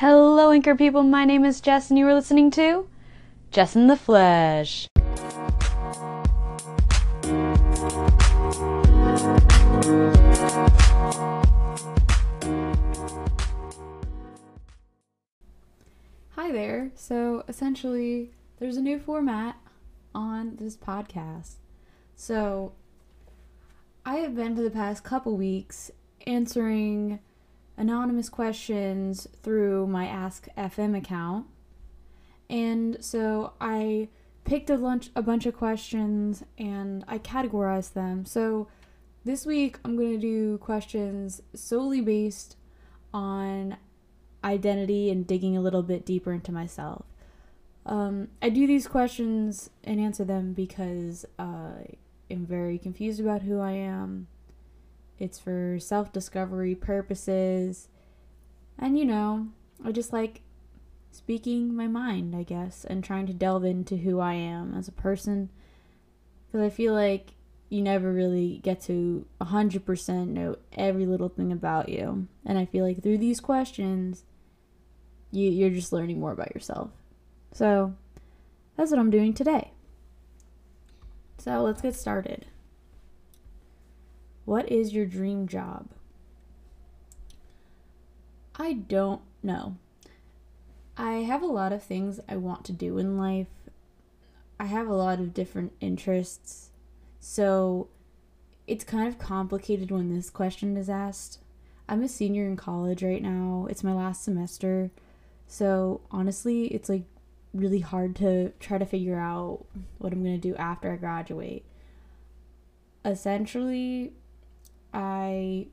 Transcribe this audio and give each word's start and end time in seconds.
Hello, 0.00 0.50
Anchor 0.50 0.74
people. 0.74 1.02
My 1.02 1.24
name 1.24 1.42
is 1.42 1.62
Jess, 1.62 1.88
and 1.88 1.98
you 1.98 2.06
are 2.06 2.12
listening 2.12 2.50
to 2.50 2.86
Jess 3.50 3.74
in 3.74 3.86
the 3.86 3.96
Flesh. 3.96 4.88
Hi 16.32 16.52
there. 16.52 16.90
So 16.94 17.44
essentially, 17.48 18.32
there's 18.58 18.76
a 18.76 18.82
new 18.82 18.98
format 18.98 19.56
on 20.14 20.56
this 20.56 20.76
podcast. 20.76 21.54
So 22.14 22.74
I 24.04 24.16
have 24.16 24.36
been 24.36 24.54
for 24.54 24.60
the 24.60 24.70
past 24.70 25.04
couple 25.04 25.38
weeks 25.38 25.90
answering 26.26 27.20
anonymous 27.76 28.28
questions 28.28 29.26
through 29.42 29.86
my 29.86 30.06
Ask 30.06 30.48
FM 30.56 30.96
account. 30.96 31.46
And 32.48 32.98
so 33.00 33.52
I 33.60 34.08
picked 34.44 34.70
a 34.70 34.76
bunch 34.76 35.10
a 35.16 35.22
bunch 35.22 35.44
of 35.46 35.56
questions 35.56 36.44
and 36.56 37.04
I 37.08 37.18
categorized 37.18 37.94
them. 37.94 38.24
So 38.24 38.68
this 39.24 39.44
week 39.44 39.78
I'm 39.84 39.96
going 39.96 40.12
to 40.12 40.18
do 40.18 40.58
questions 40.58 41.42
solely 41.54 42.00
based 42.00 42.56
on 43.12 43.76
identity 44.44 45.10
and 45.10 45.26
digging 45.26 45.56
a 45.56 45.60
little 45.60 45.82
bit 45.82 46.06
deeper 46.06 46.32
into 46.32 46.52
myself. 46.52 47.04
Um, 47.84 48.28
I 48.40 48.48
do 48.48 48.66
these 48.66 48.86
questions 48.86 49.70
and 49.84 50.00
answer 50.00 50.24
them 50.24 50.52
because 50.52 51.24
I 51.38 51.86
am 52.30 52.46
very 52.46 52.78
confused 52.78 53.20
about 53.20 53.42
who 53.42 53.60
I 53.60 53.72
am. 53.72 54.28
It's 55.18 55.38
for 55.38 55.78
self 55.78 56.12
discovery 56.12 56.74
purposes. 56.74 57.88
And 58.78 58.98
you 58.98 59.04
know, 59.04 59.48
I 59.84 59.92
just 59.92 60.12
like 60.12 60.42
speaking 61.10 61.74
my 61.74 61.86
mind, 61.86 62.36
I 62.36 62.42
guess, 62.42 62.84
and 62.84 63.02
trying 63.02 63.26
to 63.26 63.32
delve 63.32 63.64
into 63.64 63.96
who 63.96 64.20
I 64.20 64.34
am 64.34 64.74
as 64.74 64.88
a 64.88 64.92
person. 64.92 65.50
Because 66.46 66.64
I 66.64 66.70
feel 66.70 66.92
like 66.92 67.34
you 67.68 67.82
never 67.82 68.12
really 68.12 68.60
get 68.62 68.80
to 68.82 69.26
100% 69.40 70.28
know 70.28 70.56
every 70.72 71.06
little 71.06 71.28
thing 71.28 71.50
about 71.50 71.88
you. 71.88 72.28
And 72.44 72.58
I 72.58 72.64
feel 72.64 72.84
like 72.84 73.02
through 73.02 73.18
these 73.18 73.40
questions, 73.40 74.24
you, 75.32 75.50
you're 75.50 75.70
just 75.70 75.92
learning 75.92 76.20
more 76.20 76.32
about 76.32 76.54
yourself. 76.54 76.90
So 77.52 77.94
that's 78.76 78.90
what 78.90 79.00
I'm 79.00 79.10
doing 79.10 79.34
today. 79.34 79.72
So 81.38 81.62
let's 81.62 81.82
get 81.82 81.94
started. 81.94 82.46
What 84.46 84.70
is 84.70 84.94
your 84.94 85.06
dream 85.06 85.48
job? 85.48 85.88
I 88.54 88.72
don't 88.72 89.20
know. 89.42 89.76
I 90.96 91.14
have 91.24 91.42
a 91.42 91.46
lot 91.46 91.72
of 91.72 91.82
things 91.82 92.20
I 92.28 92.36
want 92.36 92.64
to 92.66 92.72
do 92.72 92.96
in 92.96 93.18
life. 93.18 93.48
I 94.58 94.64
have 94.66 94.86
a 94.86 94.94
lot 94.94 95.18
of 95.18 95.34
different 95.34 95.72
interests. 95.80 96.70
So 97.20 97.88
it's 98.68 98.84
kind 98.84 99.08
of 99.08 99.18
complicated 99.18 99.90
when 99.90 100.14
this 100.14 100.30
question 100.30 100.76
is 100.76 100.88
asked. 100.88 101.40
I'm 101.88 102.02
a 102.02 102.08
senior 102.08 102.46
in 102.46 102.56
college 102.56 103.02
right 103.02 103.22
now. 103.22 103.66
It's 103.68 103.84
my 103.84 103.92
last 103.92 104.22
semester. 104.22 104.92
So 105.48 106.00
honestly, 106.12 106.66
it's 106.66 106.88
like 106.88 107.02
really 107.52 107.80
hard 107.80 108.14
to 108.16 108.50
try 108.60 108.78
to 108.78 108.86
figure 108.86 109.18
out 109.18 109.64
what 109.98 110.12
I'm 110.12 110.22
going 110.22 110.40
to 110.40 110.48
do 110.48 110.54
after 110.54 110.92
I 110.92 110.96
graduate. 110.96 111.64
Essentially, 113.04 114.12
I 114.96 115.66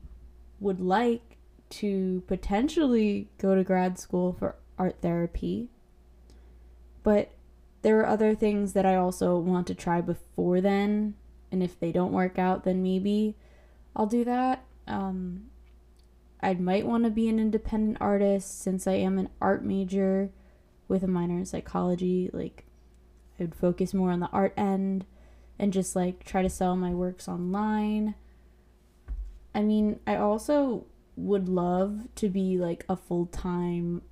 would 0.60 0.80
like 0.80 1.38
to 1.70 2.22
potentially 2.26 3.30
go 3.38 3.54
to 3.54 3.64
grad 3.64 3.98
school 3.98 4.34
for 4.38 4.56
art 4.78 4.98
therapy. 5.00 5.70
But 7.02 7.30
there 7.80 7.98
are 8.00 8.06
other 8.06 8.34
things 8.34 8.74
that 8.74 8.84
I 8.84 8.96
also 8.96 9.38
want 9.38 9.66
to 9.68 9.74
try 9.74 10.02
before 10.02 10.60
then. 10.60 11.14
And 11.50 11.62
if 11.62 11.80
they 11.80 11.90
don't 11.90 12.12
work 12.12 12.38
out, 12.38 12.64
then 12.64 12.82
maybe 12.82 13.34
I'll 13.96 14.06
do 14.06 14.24
that. 14.24 14.62
Um, 14.86 15.46
I 16.42 16.52
might 16.52 16.86
want 16.86 17.04
to 17.04 17.10
be 17.10 17.26
an 17.30 17.38
independent 17.38 17.96
artist 18.02 18.60
since 18.60 18.86
I 18.86 18.92
am 18.92 19.18
an 19.18 19.30
art 19.40 19.64
major 19.64 20.32
with 20.86 21.02
a 21.02 21.08
minor 21.08 21.38
in 21.38 21.46
psychology. 21.46 22.28
Like, 22.30 22.66
I 23.40 23.44
would 23.44 23.54
focus 23.54 23.94
more 23.94 24.10
on 24.10 24.20
the 24.20 24.28
art 24.32 24.52
end 24.54 25.06
and 25.58 25.72
just 25.72 25.96
like 25.96 26.24
try 26.24 26.42
to 26.42 26.50
sell 26.50 26.76
my 26.76 26.90
works 26.90 27.26
online. 27.26 28.16
I 29.54 29.62
mean, 29.62 30.00
I 30.06 30.16
also 30.16 30.86
would 31.16 31.48
love 31.48 32.08
to 32.16 32.28
be 32.28 32.58
like 32.58 32.84
a 32.88 32.96
full 32.96 33.26
time 33.26 34.02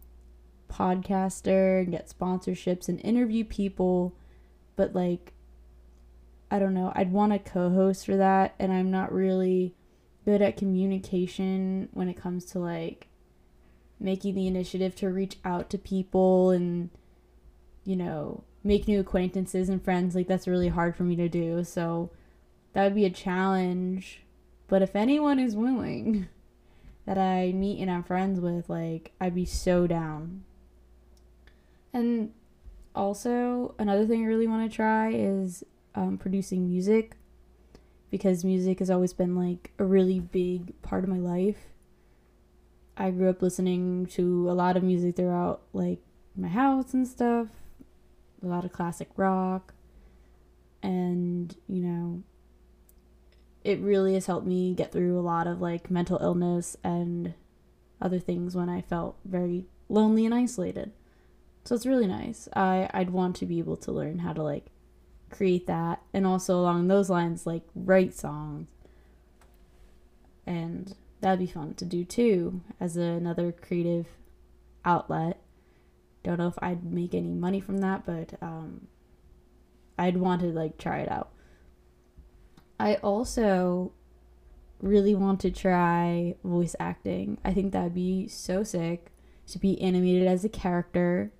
podcaster 0.70 1.82
and 1.82 1.90
get 1.90 2.08
sponsorships 2.08 2.88
and 2.88 3.00
interview 3.04 3.44
people, 3.44 4.14
but 4.76 4.94
like, 4.94 5.32
I 6.50 6.58
don't 6.58 6.74
know, 6.74 6.92
I'd 6.94 7.12
want 7.12 7.32
a 7.32 7.38
co 7.38 7.70
host 7.70 8.06
for 8.06 8.16
that, 8.16 8.54
and 8.58 8.72
I'm 8.72 8.90
not 8.90 9.12
really 9.12 9.74
good 10.24 10.42
at 10.42 10.56
communication 10.56 11.88
when 11.92 12.08
it 12.08 12.16
comes 12.16 12.44
to 12.44 12.58
like 12.58 13.08
making 13.98 14.34
the 14.34 14.46
initiative 14.46 14.94
to 14.96 15.08
reach 15.08 15.36
out 15.44 15.70
to 15.70 15.78
people 15.78 16.50
and 16.50 16.90
you 17.84 17.96
know 17.96 18.44
make 18.64 18.86
new 18.86 19.00
acquaintances 19.00 19.68
and 19.68 19.82
friends. 19.82 20.14
Like 20.14 20.28
that's 20.28 20.46
really 20.46 20.68
hard 20.68 20.96
for 20.96 21.02
me 21.02 21.16
to 21.16 21.28
do. 21.28 21.64
So 21.64 22.10
that 22.72 22.84
would 22.84 22.94
be 22.94 23.04
a 23.04 23.10
challenge 23.10 24.21
but 24.72 24.80
if 24.80 24.96
anyone 24.96 25.38
is 25.38 25.54
willing 25.54 26.28
that 27.06 27.18
i 27.18 27.52
meet 27.52 27.78
and 27.80 27.90
i'm 27.90 28.02
friends 28.02 28.40
with 28.40 28.70
like 28.70 29.12
i'd 29.20 29.34
be 29.34 29.44
so 29.44 29.86
down 29.86 30.44
and 31.92 32.32
also 32.94 33.74
another 33.78 34.06
thing 34.06 34.22
i 34.22 34.26
really 34.26 34.46
want 34.46 34.70
to 34.70 34.74
try 34.74 35.10
is 35.12 35.62
um, 35.94 36.16
producing 36.16 36.66
music 36.66 37.16
because 38.12 38.44
music 38.44 38.78
has 38.78 38.90
always 38.90 39.14
been 39.14 39.34
like 39.34 39.72
a 39.78 39.84
really 39.84 40.20
big 40.20 40.80
part 40.82 41.02
of 41.02 41.08
my 41.08 41.18
life. 41.18 41.70
I 42.96 43.10
grew 43.10 43.30
up 43.30 43.40
listening 43.40 44.06
to 44.12 44.50
a 44.50 44.52
lot 44.52 44.76
of 44.76 44.82
music 44.82 45.16
throughout 45.16 45.62
like 45.72 45.98
my 46.36 46.48
house 46.48 46.92
and 46.92 47.08
stuff, 47.08 47.48
a 48.42 48.46
lot 48.46 48.66
of 48.66 48.72
classic 48.72 49.08
rock. 49.16 49.72
And, 50.82 51.56
you 51.68 51.80
know, 51.80 52.22
it 53.64 53.80
really 53.80 54.14
has 54.14 54.26
helped 54.26 54.46
me 54.46 54.74
get 54.74 54.92
through 54.92 55.18
a 55.18 55.20
lot 55.22 55.46
of 55.46 55.60
like 55.60 55.90
mental 55.90 56.18
illness 56.20 56.76
and 56.82 57.34
other 58.00 58.18
things 58.18 58.56
when 58.56 58.68
I 58.68 58.80
felt 58.80 59.16
very 59.24 59.66
lonely 59.88 60.24
and 60.26 60.34
isolated. 60.34 60.92
So 61.64 61.76
it's 61.76 61.86
really 61.86 62.08
nice. 62.08 62.48
I 62.54 62.90
I'd 62.92 63.10
want 63.10 63.36
to 63.36 63.46
be 63.46 63.58
able 63.58 63.76
to 63.78 63.92
learn 63.92 64.20
how 64.20 64.32
to 64.32 64.42
like 64.42 64.66
create 65.32 65.66
that 65.66 66.02
and 66.12 66.26
also 66.26 66.60
along 66.60 66.86
those 66.86 67.08
lines 67.08 67.46
like 67.46 67.62
write 67.74 68.14
songs 68.14 68.68
and 70.46 70.94
that'd 71.20 71.38
be 71.38 71.46
fun 71.46 71.74
to 71.74 71.84
do 71.84 72.04
too 72.04 72.60
as 72.78 72.96
a, 72.96 73.00
another 73.00 73.50
creative 73.50 74.06
outlet 74.84 75.40
don't 76.22 76.38
know 76.38 76.48
if 76.48 76.58
i'd 76.60 76.84
make 76.84 77.14
any 77.14 77.32
money 77.32 77.60
from 77.60 77.78
that 77.78 78.04
but 78.04 78.34
um, 78.42 78.86
i'd 79.98 80.18
want 80.18 80.40
to 80.42 80.48
like 80.48 80.76
try 80.76 80.98
it 80.98 81.10
out 81.10 81.30
i 82.78 82.94
also 82.96 83.92
really 84.80 85.14
want 85.14 85.40
to 85.40 85.50
try 85.50 86.34
voice 86.44 86.74
acting 86.80 87.38
i 87.44 87.52
think 87.52 87.72
that'd 87.72 87.94
be 87.94 88.26
so 88.26 88.62
sick 88.62 89.10
to 89.46 89.58
be 89.58 89.80
animated 89.80 90.26
as 90.26 90.44
a 90.44 90.48
character 90.48 91.32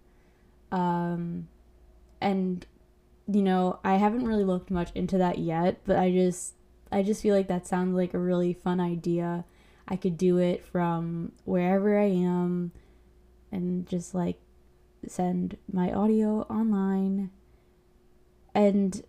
um, 0.70 1.48
and 2.20 2.66
you 3.28 3.43
know, 3.43 3.78
I 3.84 3.94
haven't 3.94 4.26
really 4.26 4.44
looked 4.44 4.70
much 4.70 4.91
into 4.94 5.19
that 5.19 5.38
yet, 5.38 5.81
but 5.84 5.97
I 5.97 6.10
just 6.10 6.54
I 6.91 7.03
just 7.03 7.22
feel 7.22 7.34
like 7.34 7.49
that 7.49 7.66
sounds 7.66 7.94
like 7.94 8.14
a 8.14 8.19
really 8.19 8.53
fun 8.53 8.81
idea. 8.81 9.44
I 9.88 9.97
could 9.97 10.16
do 10.16 10.38
it 10.38 10.64
from 10.64 11.32
wherever 11.44 11.99
I 11.99 12.06
am 12.06 12.72
and 13.50 13.87
just 13.87 14.14
like 14.14 14.38
send 15.06 15.56
my 15.73 15.93
audio 15.93 16.43
online. 16.43 17.31
And 18.55 19.02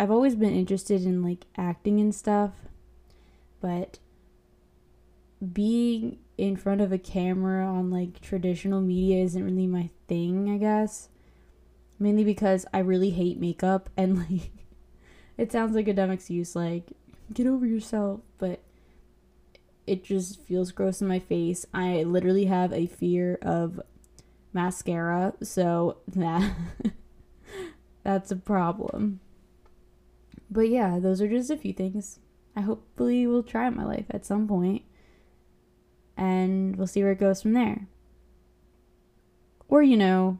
I've 0.00 0.10
always 0.10 0.34
been 0.34 0.54
interested 0.54 1.02
in 1.02 1.22
like 1.22 1.46
acting 1.56 2.00
and 2.00 2.14
stuff, 2.14 2.52
but 3.60 3.98
being 5.52 6.18
in 6.36 6.56
front 6.56 6.80
of 6.80 6.90
a 6.92 6.98
camera 6.98 7.66
on 7.66 7.90
like 7.90 8.20
traditional 8.20 8.80
media 8.80 9.22
isn't 9.22 9.44
really 9.44 9.66
my 9.66 9.90
thing, 10.08 10.50
I 10.50 10.56
guess 10.56 11.08
mainly 12.00 12.24
because 12.24 12.64
I 12.72 12.78
really 12.78 13.10
hate 13.10 13.38
makeup 13.38 13.90
and 13.96 14.18
like 14.18 14.50
it 15.36 15.52
sounds 15.52 15.76
like 15.76 15.86
a 15.86 15.92
dumb 15.92 16.10
excuse 16.10 16.56
like 16.56 16.92
get 17.32 17.46
over 17.46 17.64
yourself, 17.64 18.22
but 18.38 18.60
it 19.86 20.02
just 20.02 20.40
feels 20.40 20.72
gross 20.72 21.00
in 21.00 21.06
my 21.06 21.20
face. 21.20 21.64
I 21.72 22.02
literally 22.02 22.46
have 22.46 22.72
a 22.72 22.86
fear 22.86 23.38
of 23.42 23.80
mascara, 24.52 25.34
so 25.42 25.98
that 26.08 26.52
that's 28.02 28.32
a 28.32 28.36
problem. 28.36 29.20
But 30.50 30.68
yeah, 30.68 30.98
those 30.98 31.20
are 31.20 31.28
just 31.28 31.50
a 31.50 31.56
few 31.56 31.72
things 31.72 32.18
I 32.56 32.62
hopefully 32.62 33.26
will 33.26 33.42
try 33.42 33.68
in 33.68 33.76
my 33.76 33.84
life 33.84 34.06
at 34.10 34.26
some 34.26 34.48
point, 34.48 34.82
and 36.16 36.76
we'll 36.76 36.86
see 36.86 37.02
where 37.02 37.12
it 37.12 37.20
goes 37.20 37.42
from 37.42 37.52
there. 37.52 37.86
Or, 39.68 39.82
you 39.82 39.96
know, 39.96 40.38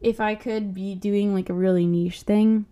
if 0.00 0.20
I 0.20 0.34
could 0.34 0.74
be 0.74 0.94
doing 0.94 1.34
like 1.34 1.50
a 1.50 1.54
really 1.54 1.86
niche 1.86 2.22
thing, 2.22 2.64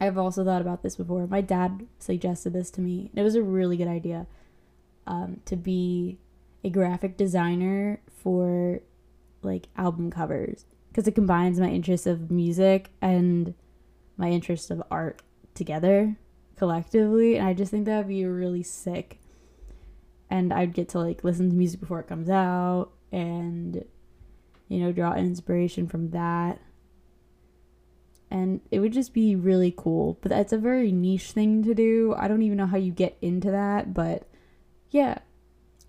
I've 0.00 0.16
also 0.18 0.44
thought 0.44 0.60
about 0.60 0.82
this 0.82 0.96
before. 0.96 1.26
My 1.26 1.40
dad 1.40 1.86
suggested 1.98 2.52
this 2.52 2.70
to 2.72 2.80
me. 2.80 3.10
It 3.14 3.22
was 3.22 3.34
a 3.34 3.42
really 3.42 3.76
good 3.76 3.88
idea 3.88 4.26
um, 5.06 5.40
to 5.46 5.56
be 5.56 6.18
a 6.62 6.70
graphic 6.70 7.16
designer 7.16 8.00
for 8.22 8.80
like 9.42 9.68
album 9.76 10.10
covers 10.10 10.64
because 10.88 11.06
it 11.06 11.14
combines 11.14 11.60
my 11.60 11.68
interests 11.68 12.06
of 12.06 12.30
music 12.30 12.90
and 13.02 13.54
my 14.16 14.30
interest 14.30 14.70
of 14.70 14.82
art 14.90 15.22
together 15.54 16.16
collectively 16.56 17.36
and 17.36 17.46
i 17.46 17.52
just 17.52 17.70
think 17.70 17.84
that 17.84 17.98
would 17.98 18.08
be 18.08 18.24
really 18.24 18.62
sick. 18.62 19.18
And 20.30 20.52
i'd 20.52 20.72
get 20.72 20.88
to 20.90 20.98
like 20.98 21.24
listen 21.24 21.50
to 21.50 21.54
music 21.54 21.80
before 21.80 22.00
it 22.00 22.08
comes 22.08 22.28
out 22.30 22.90
and 23.12 23.84
you 24.68 24.80
know 24.80 24.92
draw 24.92 25.14
inspiration 25.14 25.86
from 25.86 26.10
that. 26.10 26.60
And 28.30 28.62
it 28.72 28.80
would 28.80 28.92
just 28.92 29.14
be 29.14 29.36
really 29.36 29.72
cool 29.76 30.18
but 30.20 30.30
that's 30.30 30.52
a 30.52 30.58
very 30.58 30.90
niche 30.90 31.32
thing 31.32 31.62
to 31.64 31.74
do. 31.74 32.14
I 32.16 32.26
don't 32.26 32.42
even 32.42 32.58
know 32.58 32.66
how 32.66 32.78
you 32.78 32.92
get 32.92 33.16
into 33.20 33.50
that 33.50 33.94
but 33.94 34.28
yeah 34.90 35.18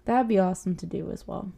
that'd 0.05 0.27
be 0.27 0.39
awesome 0.39 0.75
to 0.75 0.85
do 0.85 1.09
as 1.11 1.25
well. 1.25 1.51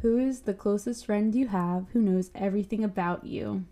Who 0.00 0.18
is 0.18 0.40
the 0.40 0.54
closest 0.54 1.06
friend 1.06 1.32
you 1.32 1.48
have 1.48 1.86
who 1.92 2.00
knows 2.00 2.32
everything 2.34 2.82
about 2.82 3.24
you 3.24 3.66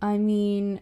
I 0.00 0.18
mean, 0.18 0.80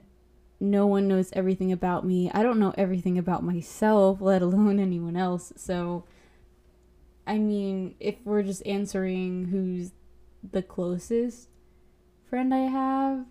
no 0.61 0.87
one 0.87 1.09
knows 1.09 1.31
everything 1.32 1.73
about 1.73 2.06
me. 2.06 2.31
I 2.32 2.43
don't 2.43 2.61
know 2.61 2.75
everything 2.79 3.19
about 3.19 3.43
myself, 3.43 4.20
let 4.20 4.43
alone 4.43 4.79
anyone 4.81 5.17
else. 5.17 5.53
So, 5.56 6.05
I 7.26 7.38
mean, 7.38 7.94
if 7.99 8.17
we're 8.25 8.43
just 8.43 8.67
answering 8.67 9.47
who's 9.47 9.91
the 10.50 10.62
closest 10.62 11.49
friend 12.29 12.55
I 12.55 12.69
have, 12.69 13.26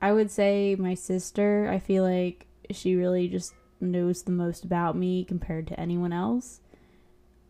I 0.00 0.12
would 0.12 0.30
say 0.30 0.76
my 0.78 0.94
sister. 0.94 1.68
I 1.70 1.78
feel 1.78 2.04
like 2.04 2.46
she 2.70 2.94
really 2.94 3.28
just 3.28 3.54
knows 3.80 4.22
the 4.22 4.32
most 4.32 4.64
about 4.64 4.96
me 4.96 5.24
compared 5.24 5.66
to 5.68 5.80
anyone 5.80 6.12
else. 6.12 6.60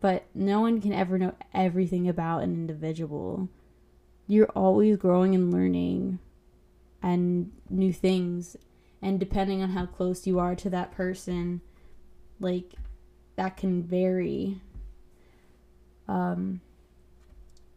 But 0.01 0.25
no 0.33 0.61
one 0.61 0.81
can 0.81 0.93
ever 0.93 1.17
know 1.17 1.35
everything 1.53 2.07
about 2.07 2.43
an 2.43 2.53
individual. 2.53 3.49
You're 4.27 4.49
always 4.55 4.97
growing 4.97 5.35
and 5.35 5.51
learning 5.51 6.19
and 7.05 7.51
new 7.69 7.93
things. 7.93 8.57
And 9.01 9.19
depending 9.19 9.61
on 9.61 9.69
how 9.69 9.85
close 9.85 10.25
you 10.25 10.39
are 10.39 10.55
to 10.55 10.69
that 10.71 10.91
person 10.91 11.61
like 12.39 12.73
that 13.35 13.55
can 13.55 13.83
vary. 13.83 14.59
Um 16.07 16.61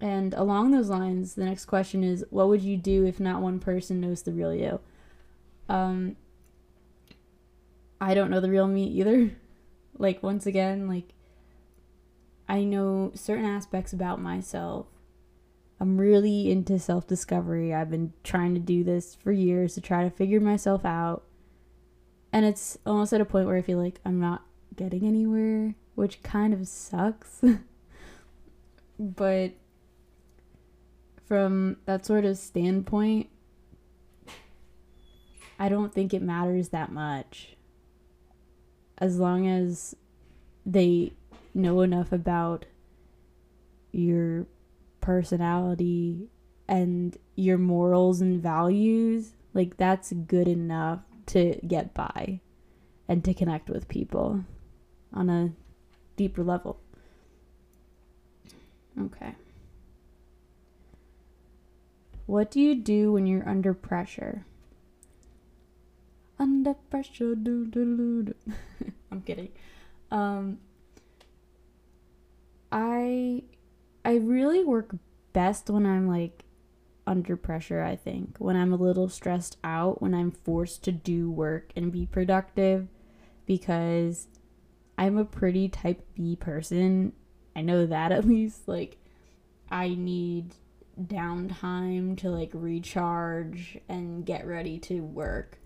and 0.01 0.33
along 0.35 0.71
those 0.71 0.89
lines 0.89 1.35
the 1.35 1.45
next 1.45 1.67
question 1.67 2.03
is 2.03 2.25
what 2.31 2.49
would 2.49 2.63
you 2.63 2.77
do 2.77 3.05
if 3.05 3.19
not 3.21 3.43
one 3.43 3.61
person 3.61 4.01
knows 4.01 4.23
the 4.23 4.33
real 4.33 4.55
you? 4.55 4.81
Um 5.69 6.17
i 8.01 8.15
don't 8.15 8.31
know 8.31 8.41
the 8.41 8.51
real 8.51 8.67
me 8.67 8.85
either. 8.85 9.31
Like 10.01 10.23
once 10.23 10.47
again 10.47 10.87
like 10.87 11.13
i 12.49 12.63
know 12.63 13.11
certain 13.17 13.45
aspects 13.45 13.93
about 13.93 14.21
myself 14.21 14.87
I'm 15.81 15.99
really 15.99 16.51
into 16.51 16.79
self 16.79 17.07
discovery. 17.07 17.73
I've 17.73 17.91
been 17.91 18.13
trying 18.25 18.55
to 18.55 18.61
do 18.61 18.83
this 18.83 19.15
for 19.15 19.31
years 19.31 19.75
to 19.75 19.81
try 19.81 20.03
to 20.03 20.11
figure 20.11 20.41
myself 20.41 20.85
out. 20.85 21.25
And 22.33 22.45
it's 22.45 22.79
almost 22.85 23.13
at 23.13 23.21
a 23.21 23.25
point 23.25 23.47
where 23.47 23.57
I 23.57 23.63
feel 23.63 23.79
like 23.79 24.01
I'm 24.05 24.21
not 24.21 24.43
getting 24.75 25.07
anywhere, 25.07 25.75
which 25.95 26.23
kind 26.23 26.53
of 26.53 26.67
sucks. 26.67 27.43
but 28.99 29.53
from 31.27 31.77
that 31.87 32.05
sort 32.05 32.25
of 32.25 32.39
standpoint, 32.39 33.29
I 35.59 35.69
don't 35.69 35.95
think 35.95 36.13
it 36.13 36.23
matters 36.23 36.71
that 36.71 36.91
much. 36.91 37.57
As 38.99 39.19
long 39.19 39.47
as 39.47 39.95
they 40.67 41.13
know 41.55 41.81
enough 41.83 42.13
about 42.13 42.67
your 43.93 44.47
personality 45.08 46.28
and 46.69 47.16
your 47.34 47.56
morals 47.56 48.20
and 48.20 48.43
values, 48.43 49.32
like 49.55 49.78
that's 49.78 50.12
good 50.12 50.46
enough 50.46 51.00
to 51.25 51.58
get 51.66 51.94
by 51.94 52.40
and 53.08 53.25
to 53.25 53.32
connect 53.32 53.70
with 53.70 53.88
people 53.88 54.44
on 55.14 55.31
a 55.31 55.50
deeper 56.16 56.44
level. 56.44 56.78
Okay. 59.00 59.34
What 62.26 62.50
do 62.50 62.60
you 62.60 62.75
do 62.75 63.12
when 63.12 63.26
you're 63.26 63.49
under 63.49 63.72
pressure? 63.72 64.44
Under 66.38 66.75
pressure, 66.75 67.34
do 67.34 67.64
do 67.64 68.25
do. 68.25 68.34
I'm 69.10 69.22
kidding. 69.22 69.52
Um, 70.10 70.58
I 72.70 73.44
I 74.05 74.17
really 74.17 74.65
work 74.65 74.95
best 75.33 75.71
when 75.71 75.87
I'm 75.87 76.09
like 76.09 76.45
under 77.06 77.37
pressure, 77.37 77.83
I 77.83 77.97
think. 77.97 78.37
When 78.39 78.56
I'm 78.56 78.73
a 78.73 78.77
little 78.77 79.09
stressed 79.09 79.56
out, 79.65 80.03
when 80.03 80.15
I'm 80.15 80.31
forced 80.31 80.85
to 80.85 80.93
do 80.93 81.31
work 81.31 81.73
and 81.75 81.91
be 81.91 82.06
productive 82.06 82.89
because 83.47 84.29
I'm 84.99 85.17
a 85.17 85.25
pretty 85.25 85.69
type 85.69 86.05
B 86.15 86.37
person. 86.37 87.12
I 87.56 87.62
know 87.62 87.87
that 87.87 88.12
at 88.12 88.27
least 88.27 88.69
like 88.69 88.99
I 89.71 89.89
need 89.89 90.55
downtime 91.01 92.19
to 92.19 92.31
like 92.31 92.51
recharge 92.53 93.79
and 93.89 94.27
get 94.27 94.47
ready 94.47 94.79
to 94.81 95.01
work. 95.01 95.59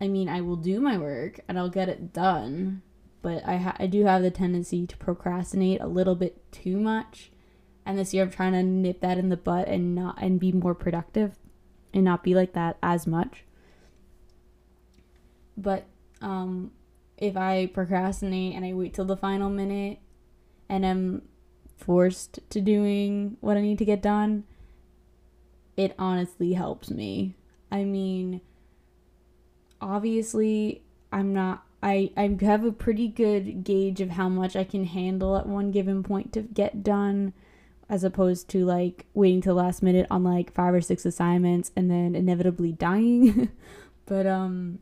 I 0.00 0.08
mean, 0.08 0.28
I 0.28 0.40
will 0.40 0.56
do 0.56 0.80
my 0.80 0.98
work 0.98 1.40
and 1.48 1.58
I'll 1.58 1.68
get 1.68 1.88
it 1.88 2.12
done, 2.12 2.82
but 3.24 3.42
I 3.48 3.56
ha- 3.56 3.76
I 3.78 3.86
do 3.86 4.04
have 4.04 4.20
the 4.20 4.30
tendency 4.30 4.86
to 4.86 4.96
procrastinate 4.98 5.80
a 5.80 5.86
little 5.86 6.14
bit 6.14 6.52
too 6.52 6.76
much. 6.76 7.32
And 7.86 7.98
this 7.98 8.12
year 8.12 8.24
I'm 8.24 8.30
trying 8.30 8.52
to 8.52 8.62
nip 8.62 9.00
that 9.00 9.16
in 9.16 9.30
the 9.30 9.36
butt 9.38 9.66
and 9.66 9.94
not 9.94 10.18
and 10.20 10.38
be 10.38 10.52
more 10.52 10.74
productive 10.74 11.38
and 11.94 12.04
not 12.04 12.22
be 12.22 12.34
like 12.34 12.52
that 12.52 12.76
as 12.82 13.06
much. 13.06 13.44
But 15.56 15.86
um 16.20 16.72
if 17.16 17.34
I 17.34 17.64
procrastinate 17.72 18.54
and 18.56 18.62
I 18.62 18.74
wait 18.74 18.92
till 18.92 19.06
the 19.06 19.16
final 19.16 19.48
minute 19.48 20.00
and 20.68 20.84
I'm 20.84 21.22
forced 21.78 22.40
to 22.50 22.60
doing 22.60 23.38
what 23.40 23.56
I 23.56 23.62
need 23.62 23.78
to 23.78 23.86
get 23.86 24.02
done, 24.02 24.44
it 25.78 25.94
honestly 25.98 26.52
helps 26.52 26.90
me. 26.90 27.36
I 27.70 27.84
mean, 27.84 28.42
obviously, 29.80 30.82
I'm 31.10 31.32
not 31.32 31.64
I, 31.84 32.10
I 32.16 32.38
have 32.40 32.64
a 32.64 32.72
pretty 32.72 33.08
good 33.08 33.62
gauge 33.62 34.00
of 34.00 34.08
how 34.08 34.30
much 34.30 34.56
I 34.56 34.64
can 34.64 34.86
handle 34.86 35.36
at 35.36 35.46
one 35.46 35.70
given 35.70 36.02
point 36.02 36.32
to 36.32 36.40
get 36.40 36.82
done 36.82 37.34
as 37.90 38.02
opposed 38.02 38.48
to 38.48 38.64
like 38.64 39.04
waiting 39.12 39.42
till 39.42 39.56
last 39.56 39.82
minute 39.82 40.06
on 40.10 40.24
like 40.24 40.50
five 40.54 40.72
or 40.72 40.80
six 40.80 41.04
assignments 41.04 41.72
and 41.76 41.90
then 41.90 42.14
inevitably 42.14 42.72
dying. 42.72 43.50
but 44.06 44.26
um 44.26 44.78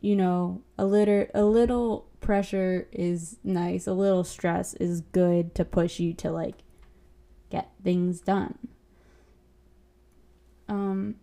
you 0.00 0.14
know, 0.14 0.62
a 0.78 0.84
little 0.84 1.26
a 1.34 1.42
little 1.42 2.06
pressure 2.20 2.86
is 2.92 3.38
nice. 3.42 3.88
A 3.88 3.92
little 3.92 4.22
stress 4.22 4.74
is 4.74 5.00
good 5.00 5.52
to 5.56 5.64
push 5.64 5.98
you 5.98 6.14
to 6.14 6.30
like 6.30 6.58
get 7.50 7.72
things 7.82 8.20
done. 8.20 8.56
Um 10.68 11.16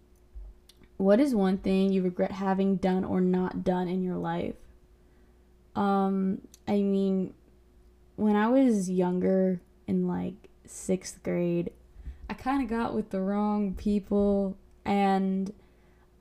what 0.97 1.21
is 1.21 1.33
one 1.33 1.59
thing 1.59 1.93
you 1.93 2.01
regret 2.01 2.33
having 2.33 2.75
done 2.75 3.05
or 3.05 3.21
not 3.21 3.63
done 3.63 3.87
in 3.87 4.03
your 4.03 4.17
life? 4.17 4.55
Um, 5.75 6.41
I 6.67 6.81
mean, 6.81 7.33
when 8.15 8.35
I 8.35 8.47
was 8.47 8.89
younger 8.89 9.61
in 9.87 10.07
like 10.07 10.35
sixth 10.65 11.21
grade, 11.23 11.71
I 12.29 12.33
kind 12.33 12.63
of 12.63 12.69
got 12.69 12.93
with 12.93 13.09
the 13.09 13.21
wrong 13.21 13.73
people 13.73 14.57
and 14.85 15.51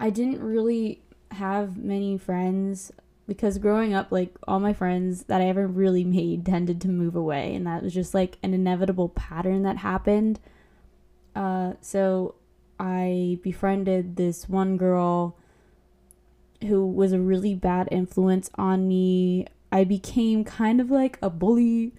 I 0.01 0.11
didn't 0.11 0.43
really 0.43 1.01
have 1.31 1.77
many 1.77 2.19
friends 2.19 2.93
because 3.29 3.59
growing 3.59 3.95
up, 3.95 4.11
like 4.11 4.35
all 4.47 4.61
my 4.61 4.73
friends 4.73 5.25
that 5.25 5.41
I 5.41 5.47
ever 5.47 5.67
really 5.67 6.05
made 6.05 6.45
tended 6.47 6.81
to 6.83 6.89
move 6.89 7.15
away, 7.17 7.55
and 7.55 7.67
that 7.67 7.83
was 7.83 7.95
just 7.95 8.15
like 8.15 8.39
an 8.43 8.55
inevitable 8.55 9.09
pattern 9.11 9.63
that 9.63 9.79
happened. 9.79 10.41
Uh, 11.35 11.75
so 11.81 12.35
I 12.79 13.39
befriended 13.43 14.17
this 14.17 14.49
one 14.49 14.77
girl 14.77 15.37
who 16.65 16.87
was 16.87 17.13
a 17.13 17.21
really 17.21 17.55
bad 17.55 17.89
influence 17.91 18.51
on 18.57 18.89
me. 18.89 19.47
I 19.71 19.85
became 19.85 20.45
kind 20.45 20.81
of 20.81 20.91
like 20.91 21.19
a 21.23 21.31
bully. 21.31 21.93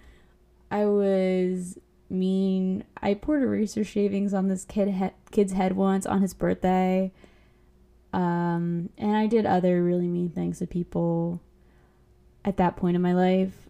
I 0.70 0.86
was 0.86 1.78
mean. 2.08 2.84
I 3.02 3.14
poured 3.14 3.42
eraser 3.42 3.84
shavings 3.84 4.32
on 4.34 4.48
this 4.48 4.64
kid 4.64 4.88
he- 4.88 5.10
kid's 5.30 5.52
head 5.52 5.76
once 5.76 6.06
on 6.06 6.22
his 6.22 6.34
birthday. 6.34 7.12
Um, 8.12 8.90
and 8.96 9.16
I 9.16 9.26
did 9.26 9.44
other 9.44 9.82
really 9.82 10.06
mean 10.06 10.30
things 10.30 10.60
to 10.60 10.66
people 10.66 11.40
at 12.44 12.56
that 12.58 12.76
point 12.76 12.94
in 12.94 13.02
my 13.02 13.12
life. 13.12 13.68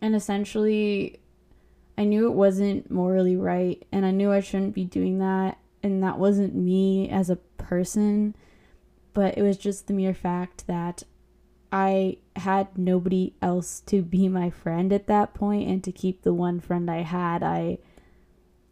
And 0.00 0.14
essentially, 0.14 1.20
I 1.96 2.04
knew 2.04 2.26
it 2.26 2.34
wasn't 2.34 2.90
morally 2.90 3.36
right 3.36 3.84
and 3.92 4.04
I 4.04 4.10
knew 4.10 4.32
I 4.32 4.40
shouldn't 4.40 4.74
be 4.74 4.84
doing 4.84 5.18
that 5.18 5.58
and 5.82 6.02
that 6.02 6.18
wasn't 6.18 6.54
me 6.54 7.08
as 7.10 7.30
a 7.30 7.36
person, 7.36 8.34
but 9.14 9.38
it 9.38 9.42
was 9.42 9.56
just 9.56 9.86
the 9.86 9.94
mere 9.94 10.14
fact 10.14 10.66
that 10.66 11.04
I 11.72 12.18
had 12.36 12.76
nobody 12.76 13.34
else 13.40 13.80
to 13.86 14.02
be 14.02 14.28
my 14.28 14.50
friend 14.50 14.92
at 14.92 15.06
that 15.06 15.34
point 15.34 15.68
and 15.68 15.82
to 15.84 15.92
keep 15.92 16.22
the 16.22 16.34
one 16.34 16.60
friend 16.60 16.90
I 16.90 17.02
had, 17.02 17.42
I 17.42 17.78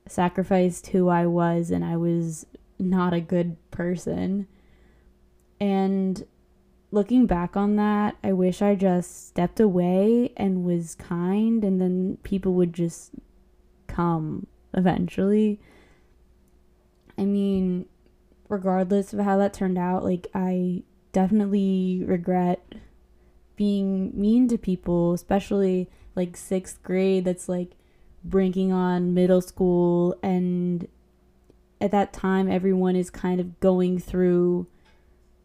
sacrificed 0.06 0.88
who 0.88 1.08
I 1.08 1.26
was 1.26 1.70
and 1.70 1.84
I 1.84 1.96
was 1.96 2.46
not 2.78 3.12
a 3.12 3.20
good 3.20 3.56
person. 3.70 4.46
And 5.60 6.24
looking 6.90 7.26
back 7.26 7.56
on 7.56 7.76
that, 7.76 8.16
I 8.22 8.32
wish 8.32 8.62
I 8.62 8.74
just 8.74 9.28
stepped 9.28 9.60
away 9.60 10.32
and 10.36 10.64
was 10.64 10.94
kind, 10.94 11.64
and 11.64 11.80
then 11.80 12.18
people 12.22 12.54
would 12.54 12.72
just 12.72 13.12
come 13.86 14.46
eventually. 14.74 15.60
I 17.18 17.24
mean, 17.24 17.86
regardless 18.52 19.12
of 19.14 19.20
how 19.20 19.38
that 19.38 19.54
turned 19.54 19.78
out, 19.78 20.04
like, 20.04 20.26
I 20.34 20.82
definitely 21.12 22.02
regret 22.04 22.62
being 23.56 24.12
mean 24.14 24.46
to 24.48 24.58
people, 24.58 25.14
especially 25.14 25.88
like 26.14 26.36
sixth 26.36 26.82
grade, 26.82 27.24
that's 27.24 27.48
like 27.48 27.72
bringing 28.22 28.70
on 28.70 29.14
middle 29.14 29.40
school. 29.40 30.16
And 30.22 30.86
at 31.80 31.90
that 31.92 32.12
time, 32.12 32.50
everyone 32.50 32.94
is 32.94 33.08
kind 33.10 33.40
of 33.40 33.58
going 33.60 33.98
through 33.98 34.66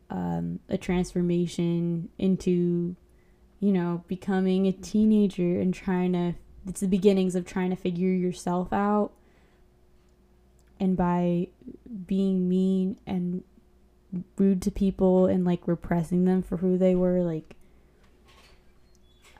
um, 0.10 0.60
a 0.70 0.78
transformation 0.78 2.10
into, 2.18 2.96
you 3.60 3.72
know, 3.72 4.04
becoming 4.08 4.68
a 4.68 4.74
teenager 4.74 5.60
and 5.60 5.74
trying 5.74 6.14
to, 6.14 6.36
it's 6.68 6.82
the 6.82 6.88
beginnings 6.88 7.36
of 7.36 7.46
trying 7.46 7.70
to 7.70 7.76
figure 7.78 8.10
yourself 8.10 8.74
out. 8.74 9.14
And 10.80 10.96
by 10.96 11.48
being 12.06 12.48
mean 12.48 13.00
and 13.06 13.44
rude 14.38 14.62
to 14.62 14.72
people 14.72 15.26
and 15.26 15.44
like 15.44 15.68
repressing 15.68 16.26
them 16.26 16.42
for 16.42 16.58
who 16.58 16.78
they 16.78 16.96
were, 16.96 17.22
like, 17.22 17.56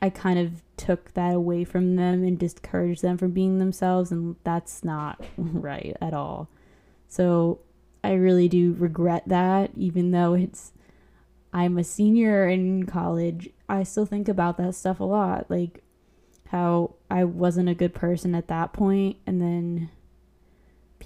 I 0.02 0.10
kind 0.10 0.38
of 0.40 0.62
took 0.78 1.14
that 1.14 1.34
away 1.34 1.64
from 1.64 1.96
them 1.96 2.24
and 2.24 2.38
discouraged 2.38 3.02
them 3.02 3.18
from 3.18 3.32
being 3.32 3.58
themselves, 3.58 4.12
and 4.12 4.36
that's 4.44 4.84
not 4.84 5.24
right 5.38 5.96
at 6.02 6.14
all. 6.14 6.50
So 7.08 7.60
I 8.04 8.14
really 8.14 8.48
do 8.48 8.76
regret 8.78 9.24
that, 9.28 9.72
even 9.76 10.12
though 10.12 10.34
it's 10.34 10.72
I'm 11.54 11.78
a 11.78 11.84
senior 11.84 12.48
in 12.48 12.86
college. 12.86 13.50
I 13.68 13.84
still 13.84 14.06
think 14.06 14.30
about 14.30 14.58
that 14.58 14.76
stuff 14.76 15.00
a 15.00 15.04
lot, 15.04 15.50
like 15.50 15.82
how 16.50 16.96
I 17.10 17.24
wasn't 17.24 17.70
a 17.70 17.76
good 17.76 17.94
person 17.94 18.36
at 18.36 18.48
that 18.48 18.74
point, 18.74 19.18
and 19.26 19.42
then 19.42 19.90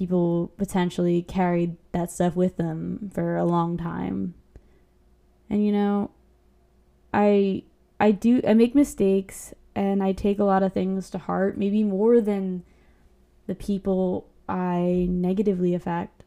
people 0.01 0.51
potentially 0.57 1.21
carried 1.21 1.77
that 1.91 2.09
stuff 2.09 2.35
with 2.35 2.57
them 2.57 3.11
for 3.13 3.35
a 3.35 3.45
long 3.45 3.77
time. 3.77 4.33
And 5.47 5.63
you 5.63 5.71
know, 5.71 6.09
I 7.13 7.61
I 7.99 8.09
do 8.09 8.41
I 8.47 8.55
make 8.55 8.73
mistakes 8.73 9.53
and 9.75 10.01
I 10.01 10.13
take 10.13 10.39
a 10.39 10.43
lot 10.43 10.63
of 10.63 10.73
things 10.73 11.11
to 11.11 11.19
heart, 11.19 11.55
maybe 11.55 11.83
more 11.83 12.19
than 12.19 12.63
the 13.45 13.53
people 13.53 14.27
I 14.49 15.05
negatively 15.07 15.75
affect. 15.75 16.23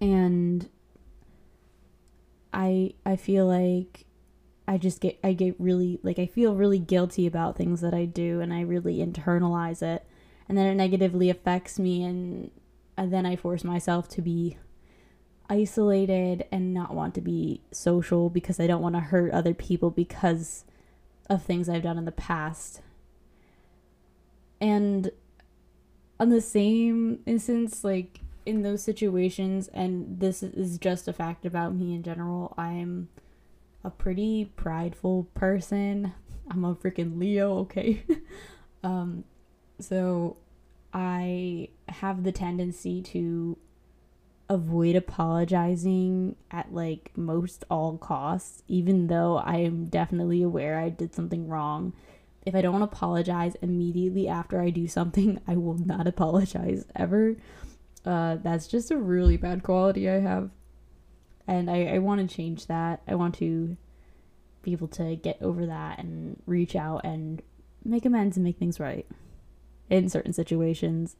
And 0.00 0.68
I 2.52 2.94
I 3.06 3.14
feel 3.14 3.46
like 3.46 4.06
I 4.66 4.76
just 4.76 5.00
get 5.00 5.20
I 5.22 5.34
get 5.34 5.54
really 5.60 6.00
like 6.02 6.18
I 6.18 6.26
feel 6.26 6.56
really 6.56 6.80
guilty 6.80 7.28
about 7.28 7.56
things 7.56 7.80
that 7.80 7.94
I 7.94 8.06
do 8.06 8.40
and 8.40 8.52
I 8.52 8.62
really 8.62 8.96
internalize 8.96 9.82
it 9.82 10.04
and 10.52 10.58
then 10.58 10.66
it 10.66 10.74
negatively 10.74 11.30
affects 11.30 11.78
me 11.78 12.04
and, 12.04 12.50
and 12.98 13.10
then 13.10 13.24
I 13.24 13.36
force 13.36 13.64
myself 13.64 14.06
to 14.10 14.20
be 14.20 14.58
isolated 15.48 16.44
and 16.52 16.74
not 16.74 16.94
want 16.94 17.14
to 17.14 17.22
be 17.22 17.62
social 17.70 18.28
because 18.28 18.60
I 18.60 18.66
don't 18.66 18.82
want 18.82 18.94
to 18.94 19.00
hurt 19.00 19.32
other 19.32 19.54
people 19.54 19.88
because 19.88 20.66
of 21.30 21.42
things 21.42 21.70
I've 21.70 21.84
done 21.84 21.96
in 21.96 22.04
the 22.04 22.12
past. 22.12 22.82
And 24.60 25.10
on 26.20 26.28
the 26.28 26.42
same 26.42 27.20
instance, 27.24 27.82
like 27.82 28.20
in 28.44 28.60
those 28.60 28.82
situations, 28.82 29.68
and 29.68 30.20
this 30.20 30.42
is 30.42 30.76
just 30.76 31.08
a 31.08 31.14
fact 31.14 31.46
about 31.46 31.74
me 31.74 31.94
in 31.94 32.02
general, 32.02 32.52
I'm 32.58 33.08
a 33.82 33.88
pretty 33.88 34.52
prideful 34.54 35.28
person. 35.32 36.12
I'm 36.50 36.62
a 36.62 36.74
freaking 36.74 37.18
Leo, 37.18 37.56
okay? 37.60 38.04
um, 38.84 39.24
so 39.82 40.36
I 40.92 41.68
have 41.88 42.22
the 42.22 42.32
tendency 42.32 43.02
to 43.02 43.56
avoid 44.48 44.94
apologizing 44.94 46.36
at 46.50 46.74
like 46.74 47.10
most 47.16 47.64
all 47.70 47.96
costs, 47.96 48.62
even 48.68 49.06
though 49.06 49.38
I 49.38 49.58
am 49.58 49.86
definitely 49.86 50.42
aware 50.42 50.78
I 50.78 50.90
did 50.90 51.14
something 51.14 51.48
wrong. 51.48 51.94
If 52.44 52.54
I 52.54 52.60
don't 52.60 52.82
apologize 52.82 53.54
immediately 53.62 54.28
after 54.28 54.60
I 54.60 54.70
do 54.70 54.86
something, 54.86 55.40
I 55.46 55.56
will 55.56 55.78
not 55.78 56.06
apologize 56.06 56.84
ever. 56.94 57.36
Uh, 58.04 58.36
that's 58.42 58.66
just 58.66 58.90
a 58.90 58.96
really 58.96 59.36
bad 59.36 59.62
quality 59.62 60.10
I 60.10 60.20
have. 60.20 60.50
And 61.46 61.70
I, 61.70 61.94
I 61.94 61.98
want 61.98 62.28
to 62.28 62.34
change 62.34 62.66
that. 62.66 63.00
I 63.06 63.14
want 63.14 63.36
to 63.36 63.76
be 64.62 64.72
able 64.72 64.88
to 64.88 65.16
get 65.16 65.40
over 65.40 65.66
that 65.66 65.98
and 65.98 66.40
reach 66.46 66.76
out 66.76 67.04
and 67.04 67.42
make 67.84 68.04
amends 68.04 68.36
and 68.36 68.44
make 68.44 68.58
things 68.58 68.78
right 68.78 69.06
in 69.92 70.08
certain 70.08 70.32
situations. 70.32 71.16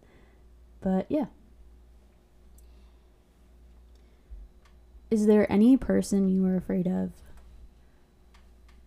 But 0.81 1.07
yeah. 1.11 1.27
Is 5.11 5.27
there 5.27 5.51
any 5.53 5.77
person 5.77 6.31
you 6.31 6.43
were 6.43 6.57
afraid 6.57 6.87
of? 6.87 7.13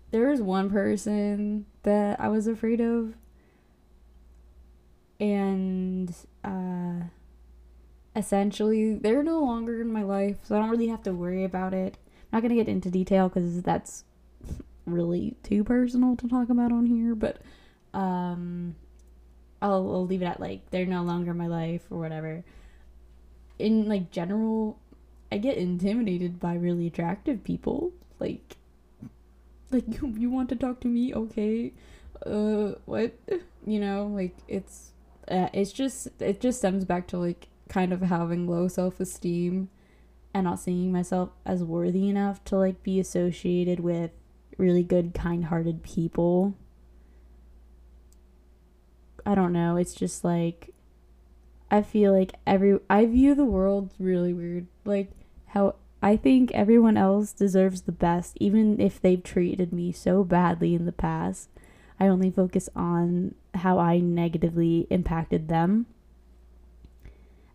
There 0.09 0.27
was 0.27 0.41
one 0.41 0.71
person 0.71 1.67
that 1.83 2.19
I 2.19 2.29
was 2.29 2.47
afraid 2.47 2.81
of. 2.81 3.13
And 5.19 6.13
uh 6.43 7.05
essentially 8.15 8.95
they're 8.95 9.23
no 9.23 9.39
longer 9.41 9.81
in 9.81 9.91
my 9.91 10.01
life, 10.01 10.37
so 10.43 10.55
I 10.55 10.59
don't 10.59 10.71
really 10.71 10.87
have 10.87 11.03
to 11.03 11.13
worry 11.13 11.43
about 11.43 11.75
it. 11.75 11.97
I'm 12.33 12.37
not 12.37 12.41
going 12.41 12.49
to 12.49 12.55
get 12.55 12.67
into 12.67 12.89
detail 12.89 13.29
cuz 13.29 13.61
that's 13.61 14.03
really 14.87 15.37
too 15.43 15.63
personal 15.63 16.15
to 16.15 16.27
talk 16.27 16.49
about 16.49 16.71
on 16.71 16.87
here, 16.87 17.13
but 17.13 17.39
um 17.93 18.75
I'll, 19.65 19.95
I'll 19.95 20.05
leave 20.05 20.21
it 20.21 20.25
at 20.25 20.39
like 20.39 20.69
they're 20.69 20.85
no 20.85 21.01
longer 21.01 21.33
my 21.33 21.47
life 21.47 21.81
or 21.89 21.97
whatever. 21.97 22.43
In 23.57 23.89
like 23.89 24.11
general, 24.11 24.77
I 25.31 25.39
get 25.39 25.57
intimidated 25.57 26.39
by 26.39 26.53
really 26.53 26.87
attractive 26.87 27.43
people. 27.43 27.91
Like, 28.19 28.57
like 29.71 29.85
you, 29.87 30.13
you 30.17 30.29
want 30.29 30.49
to 30.49 30.55
talk 30.55 30.81
to 30.81 30.87
me? 30.87 31.13
Okay. 31.15 31.73
Uh, 32.25 32.73
what? 32.85 33.13
You 33.65 33.79
know, 33.79 34.05
like 34.05 34.37
it's, 34.47 34.91
uh, 35.27 35.49
it's 35.51 35.71
just 35.71 36.09
it 36.19 36.39
just 36.39 36.59
stems 36.59 36.85
back 36.85 37.07
to 37.07 37.17
like 37.17 37.47
kind 37.67 37.91
of 37.91 38.01
having 38.03 38.47
low 38.47 38.67
self 38.67 38.99
esteem, 38.99 39.69
and 40.31 40.43
not 40.43 40.59
seeing 40.59 40.91
myself 40.91 41.31
as 41.43 41.63
worthy 41.63 42.07
enough 42.07 42.43
to 42.45 42.57
like 42.57 42.83
be 42.83 42.99
associated 42.99 43.79
with 43.79 44.11
really 44.59 44.83
good, 44.83 45.15
kind 45.15 45.45
hearted 45.45 45.81
people 45.81 46.53
I 49.25 49.35
don't 49.35 49.53
know. 49.53 49.77
It's 49.77 49.93
just 49.93 50.23
like 50.23 50.73
I 51.71 51.81
feel 51.81 52.13
like 52.13 52.35
every 52.45 52.79
I 52.89 53.05
view 53.05 53.35
the 53.35 53.45
world 53.45 53.89
really 53.99 54.33
weird. 54.33 54.67
Like 54.83 55.11
how 55.47 55.75
I 56.01 56.17
think 56.17 56.51
everyone 56.51 56.97
else 56.97 57.33
deserves 57.33 57.81
the 57.81 57.91
best 57.91 58.37
even 58.39 58.79
if 58.79 59.01
they've 59.01 59.23
treated 59.23 59.73
me 59.73 59.91
so 59.91 60.23
badly 60.23 60.75
in 60.75 60.85
the 60.85 60.91
past. 60.91 61.49
I 61.99 62.07
only 62.07 62.29
focus 62.29 62.69
on 62.75 63.35
how 63.55 63.79
I 63.79 63.99
negatively 63.99 64.85
impacted 64.89 65.47
them 65.47 65.85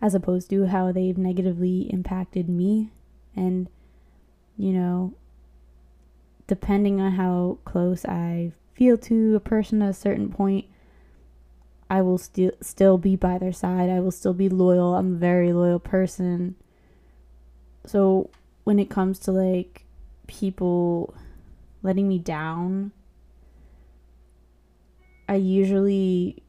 as 0.01 0.15
opposed 0.15 0.49
to 0.51 0.67
how 0.67 0.93
they've 0.93 1.19
negatively 1.19 1.83
impacted 1.93 2.49
me 2.49 2.91
and 3.37 3.69
you 4.57 4.73
know 4.73 5.13
depending 6.47 7.01
on 7.01 7.13
how 7.13 7.59
close 7.65 8.05
I 8.05 8.53
feel 8.75 8.97
to 8.99 9.37
a 9.37 9.41
person 9.41 9.83
at 9.83 9.91
a 9.91 9.95
certain 9.95 10.31
point 10.31 10.65
I 11.91 12.03
will 12.03 12.19
still 12.19 12.53
still 12.61 12.99
be 12.99 13.17
by 13.17 13.37
their 13.37 13.53
side. 13.53 13.91
I 13.91 13.99
will 13.99 14.13
still 14.13 14.33
be 14.33 14.49
loyal. 14.49 14.95
I'm 14.95 15.17
a 15.17 15.19
very 15.19 15.53
loyal 15.53 15.81
person. 15.81 16.55
So 17.85 18.31
when 18.63 18.79
it 18.79 18.89
comes 18.89 19.19
to 19.21 19.33
like 19.33 19.85
people 20.29 21.13
letting 21.83 22.07
me 22.07 22.21
down, 22.21 22.93
I 25.29 25.35
usually 25.35 26.45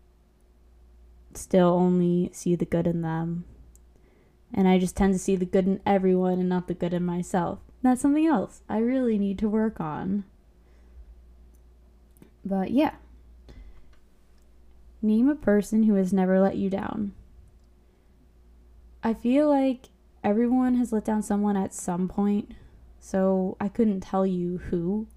still 1.34 1.70
only 1.70 2.30
see 2.34 2.54
the 2.54 2.66
good 2.66 2.86
in 2.86 3.02
them. 3.02 3.46
And 4.54 4.68
I 4.68 4.78
just 4.78 4.96
tend 4.96 5.14
to 5.14 5.20
see 5.20 5.36
the 5.36 5.46
good 5.46 5.66
in 5.66 5.82
everyone 5.88 6.34
and 6.34 6.50
not 6.50 6.68
the 6.68 6.76
good 6.76 6.94
in 6.94 7.04
myself. 7.04 7.60
That's 7.82 8.02
something 8.02 8.28
else 8.28 8.62
I 8.70 8.78
really 8.78 9.18
need 9.18 9.40
to 9.40 9.50
work 9.50 9.80
on. 9.80 10.24
But 12.46 12.70
yeah 12.70 12.96
Name 15.02 15.30
a 15.30 15.36
person 15.36 15.84
who 15.84 15.96
has 15.96 16.14
never 16.14 16.40
let 16.40 16.58
you 16.58 16.70
down. 16.70 17.14
I 19.04 19.14
feel 19.14 19.50
like 19.50 19.90
everyone 20.24 20.76
has 20.76 20.94
let 20.94 21.06
down 21.06 21.24
someone 21.24 21.58
at 21.58 21.74
some 21.74 22.08
point, 22.08 22.54
so 23.00 23.58
I 23.60 23.68
couldn't 23.68 24.02
tell 24.02 24.26
you 24.26 24.60
who 24.70 25.08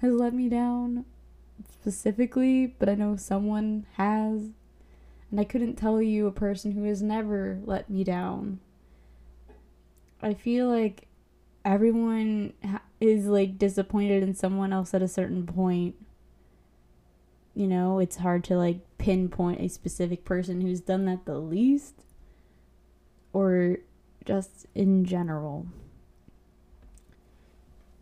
has 0.00 0.12
let 0.12 0.34
me 0.34 0.48
down 0.48 1.04
specifically, 1.72 2.66
but 2.66 2.88
I 2.88 2.94
know 2.94 3.16
someone 3.16 3.86
has. 3.94 4.50
And 5.30 5.40
I 5.40 5.44
couldn't 5.44 5.76
tell 5.76 6.00
you 6.00 6.26
a 6.26 6.32
person 6.32 6.72
who 6.72 6.84
has 6.84 7.02
never 7.02 7.60
let 7.64 7.90
me 7.90 8.04
down. 8.04 8.60
I 10.22 10.34
feel 10.34 10.68
like 10.68 11.08
everyone 11.64 12.52
is 13.00 13.26
like 13.26 13.58
disappointed 13.58 14.22
in 14.22 14.34
someone 14.34 14.72
else 14.72 14.94
at 14.94 15.02
a 15.02 15.08
certain 15.08 15.44
point. 15.46 15.96
You 17.56 17.66
know, 17.66 18.00
it's 18.00 18.16
hard 18.16 18.44
to 18.44 18.56
like 18.58 18.80
pinpoint 18.98 19.62
a 19.62 19.68
specific 19.68 20.26
person 20.26 20.60
who's 20.60 20.82
done 20.82 21.06
that 21.06 21.24
the 21.24 21.38
least 21.38 21.94
or 23.32 23.78
just 24.26 24.66
in 24.74 25.06
general. 25.06 25.66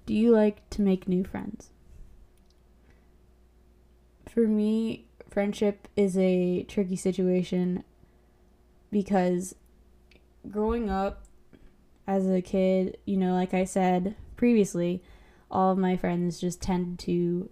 Do 0.07 0.13
you 0.13 0.33
like 0.33 0.69
to 0.71 0.83
make 0.83 1.07
new 1.07 1.23
friends? 1.23 1.71
For 4.29 4.49
me, 4.49 5.05
friendship 5.31 5.87
is 5.95 6.19
a 6.19 6.65
tricky 6.65 6.97
situation 6.97 7.85
because 8.91 9.55
growing 10.51 10.91
up 10.91 11.23
as 12.09 12.29
a 12.29 12.43
kid, 12.43 12.99
you 13.05 13.17
know, 13.17 13.35
like 13.35 13.55
I 13.55 13.63
said 13.63 14.17
previously, 14.37 15.01
all 15.49 15.71
of 15.71 15.79
my 15.79 15.97
friends 15.97 16.41
just 16.41 16.61
tended 16.61 16.99
to 17.07 17.51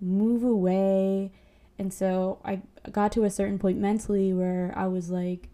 move 0.00 0.42
away. 0.42 1.32
And 1.78 1.92
so 1.92 2.38
I 2.44 2.62
got 2.90 3.12
to 3.12 3.24
a 3.24 3.30
certain 3.30 3.58
point 3.58 3.78
mentally 3.78 4.32
where 4.32 4.72
I 4.76 4.86
was 4.86 5.10
like, 5.10 5.48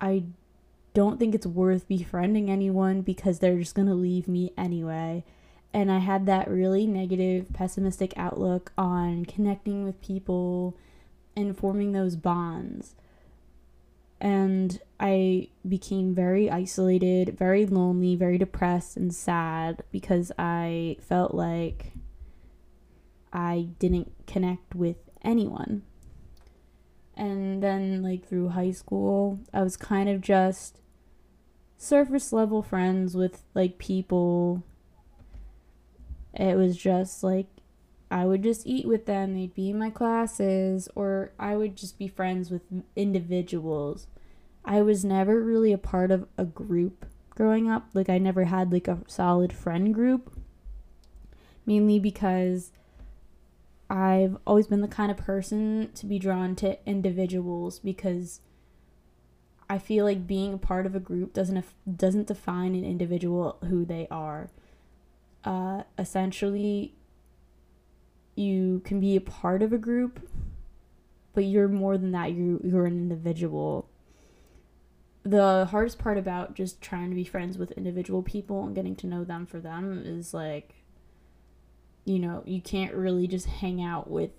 I 0.00 0.24
don't 0.94 1.18
think 1.18 1.34
it's 1.34 1.46
worth 1.46 1.88
befriending 1.88 2.50
anyone 2.50 3.00
because 3.00 3.38
they're 3.38 3.58
just 3.58 3.74
going 3.74 3.88
to 3.88 3.94
leave 3.94 4.28
me 4.28 4.52
anyway. 4.56 5.24
And 5.72 5.90
I 5.90 5.98
had 5.98 6.26
that 6.26 6.50
really 6.50 6.86
negative, 6.86 7.52
pessimistic 7.52 8.12
outlook 8.16 8.72
on 8.76 9.24
connecting 9.24 9.84
with 9.84 10.02
people 10.02 10.76
and 11.34 11.56
forming 11.56 11.92
those 11.92 12.14
bonds. 12.14 12.94
And 14.20 14.78
I 15.00 15.48
became 15.66 16.14
very 16.14 16.50
isolated, 16.50 17.36
very 17.38 17.64
lonely, 17.66 18.14
very 18.14 18.38
depressed, 18.38 18.96
and 18.96 19.12
sad 19.12 19.82
because 19.90 20.30
I 20.38 20.98
felt 21.00 21.34
like 21.34 21.92
I 23.32 23.68
didn't 23.78 24.26
connect 24.26 24.74
with 24.74 24.96
anyone. 25.22 25.82
And 27.16 27.62
then, 27.62 28.02
like, 28.02 28.26
through 28.26 28.50
high 28.50 28.70
school, 28.72 29.40
I 29.52 29.62
was 29.62 29.76
kind 29.76 30.08
of 30.08 30.20
just 30.20 30.80
surface 31.76 32.32
level 32.32 32.62
friends 32.62 33.14
with, 33.14 33.42
like, 33.54 33.78
people. 33.78 34.62
It 36.34 36.56
was 36.56 36.76
just 36.76 37.22
like 37.22 37.46
I 38.12 38.26
would 38.26 38.42
just 38.42 38.66
eat 38.66 38.86
with 38.86 39.06
them, 39.06 39.32
they'd 39.32 39.54
be 39.54 39.70
in 39.70 39.78
my 39.78 39.88
classes, 39.88 40.86
or 40.94 41.32
I 41.38 41.56
would 41.56 41.76
just 41.76 41.98
be 41.98 42.08
friends 42.08 42.50
with 42.50 42.60
individuals. 42.94 44.06
I 44.66 44.82
was 44.82 45.02
never 45.02 45.40
really 45.40 45.72
a 45.72 45.78
part 45.78 46.10
of 46.10 46.28
a 46.36 46.44
group 46.44 47.06
growing 47.30 47.70
up. 47.70 47.88
Like, 47.94 48.10
I 48.10 48.18
never 48.18 48.44
had, 48.44 48.70
like, 48.70 48.86
a 48.86 48.98
solid 49.06 49.50
friend 49.50 49.94
group. 49.94 50.30
Mainly 51.64 51.98
because 51.98 52.70
I've 53.92 54.38
always 54.46 54.68
been 54.68 54.80
the 54.80 54.88
kind 54.88 55.10
of 55.10 55.18
person 55.18 55.90
to 55.96 56.06
be 56.06 56.18
drawn 56.18 56.56
to 56.56 56.78
individuals 56.88 57.78
because 57.78 58.40
I 59.68 59.76
feel 59.76 60.06
like 60.06 60.26
being 60.26 60.54
a 60.54 60.58
part 60.58 60.86
of 60.86 60.94
a 60.94 60.98
group 60.98 61.34
doesn't 61.34 61.62
doesn't 61.94 62.26
define 62.26 62.74
an 62.74 62.86
individual 62.86 63.58
who 63.68 63.84
they 63.84 64.08
are. 64.10 64.48
Uh, 65.44 65.82
essentially, 65.98 66.94
you 68.34 68.80
can 68.82 68.98
be 68.98 69.14
a 69.14 69.20
part 69.20 69.62
of 69.62 69.74
a 69.74 69.78
group, 69.78 70.26
but 71.34 71.44
you're 71.44 71.68
more 71.68 71.98
than 71.98 72.12
that. 72.12 72.32
You 72.32 72.62
you're 72.64 72.86
an 72.86 72.96
individual. 72.96 73.90
The 75.22 75.66
hardest 75.70 75.98
part 75.98 76.16
about 76.16 76.54
just 76.54 76.80
trying 76.80 77.10
to 77.10 77.14
be 77.14 77.24
friends 77.24 77.58
with 77.58 77.72
individual 77.72 78.22
people 78.22 78.64
and 78.64 78.74
getting 78.74 78.96
to 78.96 79.06
know 79.06 79.22
them 79.22 79.44
for 79.44 79.60
them 79.60 80.02
is 80.02 80.32
like 80.32 80.81
you 82.04 82.18
know, 82.18 82.42
you 82.46 82.60
can't 82.60 82.94
really 82.94 83.26
just 83.26 83.46
hang 83.46 83.82
out 83.82 84.10
with 84.10 84.30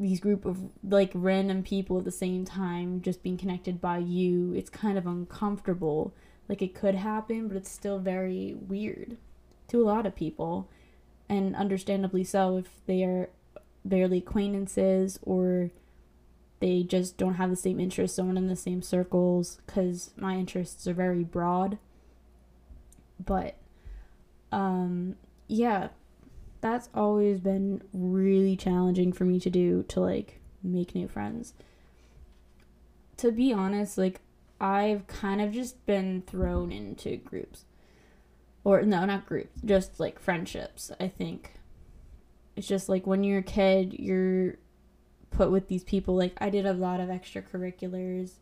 these 0.00 0.20
group 0.20 0.44
of 0.44 0.58
like 0.82 1.10
random 1.14 1.62
people 1.62 1.98
at 1.98 2.04
the 2.04 2.10
same 2.10 2.44
time 2.44 3.00
just 3.00 3.22
being 3.22 3.38
connected 3.38 3.80
by 3.80 3.98
you. 3.98 4.52
It's 4.54 4.70
kind 4.70 4.98
of 4.98 5.06
uncomfortable. 5.06 6.12
Like 6.48 6.60
it 6.60 6.74
could 6.74 6.96
happen, 6.96 7.48
but 7.48 7.56
it's 7.56 7.70
still 7.70 7.98
very 7.98 8.54
weird 8.54 9.16
to 9.68 9.80
a 9.80 9.86
lot 9.86 10.06
of 10.06 10.16
people. 10.16 10.68
And 11.28 11.54
understandably 11.54 12.24
so 12.24 12.58
if 12.58 12.68
they 12.86 13.04
are 13.04 13.30
barely 13.84 14.18
acquaintances 14.18 15.18
or 15.22 15.70
they 16.60 16.82
just 16.82 17.16
don't 17.16 17.34
have 17.34 17.50
the 17.50 17.56
same 17.56 17.80
interests, 17.80 18.16
someone 18.16 18.36
in 18.36 18.48
the 18.48 18.56
same 18.56 18.82
circles, 18.82 19.60
because 19.66 20.10
my 20.16 20.36
interests 20.36 20.86
are 20.86 20.94
very 20.94 21.24
broad. 21.24 21.78
But, 23.24 23.56
um, 24.52 25.16
yeah, 25.48 25.88
that's 26.62 26.88
always 26.94 27.40
been 27.40 27.82
really 27.92 28.56
challenging 28.56 29.12
for 29.12 29.24
me 29.24 29.38
to 29.40 29.50
do 29.50 29.82
to 29.88 30.00
like 30.00 30.40
make 30.62 30.94
new 30.94 31.08
friends. 31.08 31.52
To 33.18 33.30
be 33.30 33.52
honest, 33.52 33.98
like 33.98 34.20
I've 34.60 35.06
kind 35.08 35.42
of 35.42 35.52
just 35.52 35.84
been 35.84 36.22
thrown 36.22 36.72
into 36.72 37.16
groups. 37.16 37.64
Or 38.64 38.80
no, 38.82 39.04
not 39.04 39.26
groups, 39.26 39.60
just 39.64 39.98
like 39.98 40.20
friendships, 40.20 40.92
I 41.00 41.08
think. 41.08 41.54
It's 42.54 42.68
just 42.68 42.88
like 42.88 43.08
when 43.08 43.24
you're 43.24 43.40
a 43.40 43.42
kid, 43.42 43.94
you're 43.98 44.56
put 45.30 45.50
with 45.50 45.66
these 45.66 45.82
people 45.82 46.14
like 46.14 46.36
I 46.40 46.50
did 46.50 46.66
a 46.66 46.74
lot 46.74 47.00
of 47.00 47.08
extracurriculars 47.08 48.32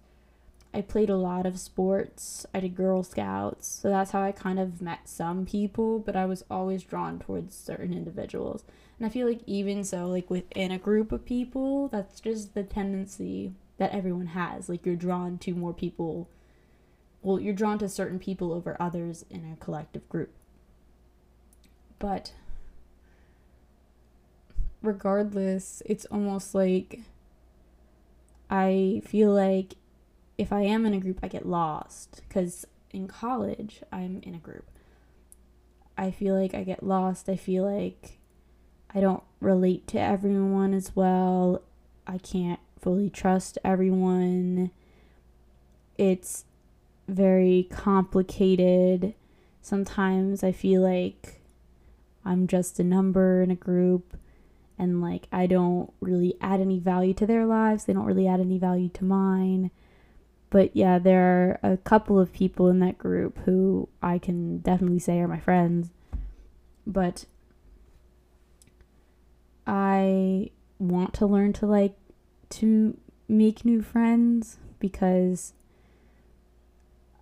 I 0.72 0.82
played 0.82 1.10
a 1.10 1.16
lot 1.16 1.46
of 1.46 1.58
sports. 1.58 2.46
I 2.54 2.60
did 2.60 2.76
Girl 2.76 3.02
Scouts. 3.02 3.66
So 3.66 3.88
that's 3.90 4.12
how 4.12 4.22
I 4.22 4.32
kind 4.32 4.60
of 4.60 4.80
met 4.80 5.08
some 5.08 5.44
people, 5.44 5.98
but 5.98 6.14
I 6.14 6.26
was 6.26 6.44
always 6.50 6.84
drawn 6.84 7.18
towards 7.18 7.56
certain 7.56 7.92
individuals. 7.92 8.64
And 8.98 9.06
I 9.06 9.10
feel 9.10 9.26
like 9.26 9.40
even 9.46 9.82
so, 9.82 10.06
like 10.06 10.30
within 10.30 10.70
a 10.70 10.78
group 10.78 11.10
of 11.10 11.24
people, 11.24 11.88
that's 11.88 12.20
just 12.20 12.54
the 12.54 12.62
tendency 12.62 13.52
that 13.78 13.92
everyone 13.92 14.28
has. 14.28 14.68
Like 14.68 14.86
you're 14.86 14.94
drawn 14.94 15.38
to 15.38 15.54
more 15.54 15.72
people. 15.72 16.28
Well, 17.22 17.40
you're 17.40 17.54
drawn 17.54 17.78
to 17.78 17.88
certain 17.88 18.18
people 18.18 18.52
over 18.52 18.76
others 18.80 19.24
in 19.28 19.52
a 19.52 19.62
collective 19.62 20.08
group. 20.08 20.30
But 21.98 22.32
regardless, 24.82 25.82
it's 25.84 26.06
almost 26.06 26.54
like 26.54 27.00
I 28.48 29.02
feel 29.04 29.32
like 29.32 29.74
if 30.40 30.54
I 30.54 30.62
am 30.62 30.86
in 30.86 30.94
a 30.94 31.00
group, 31.00 31.18
I 31.22 31.28
get 31.28 31.44
lost 31.44 32.22
because 32.26 32.64
in 32.92 33.06
college, 33.06 33.82
I'm 33.92 34.22
in 34.22 34.34
a 34.34 34.38
group. 34.38 34.64
I 35.98 36.10
feel 36.10 36.34
like 36.34 36.54
I 36.54 36.64
get 36.64 36.82
lost. 36.82 37.28
I 37.28 37.36
feel 37.36 37.70
like 37.70 38.18
I 38.94 39.00
don't 39.00 39.22
relate 39.38 39.86
to 39.88 40.00
everyone 40.00 40.72
as 40.72 40.96
well. 40.96 41.60
I 42.06 42.16
can't 42.16 42.58
fully 42.78 43.10
trust 43.10 43.58
everyone. 43.62 44.70
It's 45.98 46.46
very 47.06 47.68
complicated. 47.70 49.12
Sometimes 49.60 50.42
I 50.42 50.52
feel 50.52 50.80
like 50.80 51.42
I'm 52.24 52.46
just 52.46 52.80
a 52.80 52.84
number 52.84 53.42
in 53.42 53.50
a 53.50 53.56
group 53.56 54.16
and 54.78 55.02
like 55.02 55.28
I 55.30 55.46
don't 55.46 55.92
really 56.00 56.36
add 56.40 56.62
any 56.62 56.78
value 56.78 57.12
to 57.12 57.26
their 57.26 57.44
lives. 57.44 57.84
They 57.84 57.92
don't 57.92 58.06
really 58.06 58.26
add 58.26 58.40
any 58.40 58.56
value 58.56 58.88
to 58.88 59.04
mine. 59.04 59.70
But 60.50 60.74
yeah, 60.76 60.98
there 60.98 61.60
are 61.62 61.72
a 61.72 61.76
couple 61.76 62.18
of 62.18 62.32
people 62.32 62.68
in 62.68 62.80
that 62.80 62.98
group 62.98 63.38
who 63.44 63.88
I 64.02 64.18
can 64.18 64.58
definitely 64.58 64.98
say 64.98 65.20
are 65.20 65.28
my 65.28 65.38
friends. 65.38 65.90
But 66.86 67.24
I 69.66 70.50
want 70.80 71.14
to 71.14 71.26
learn 71.26 71.52
to 71.54 71.66
like 71.66 71.94
to 72.50 72.96
make 73.28 73.64
new 73.64 73.80
friends 73.80 74.58
because 74.80 75.52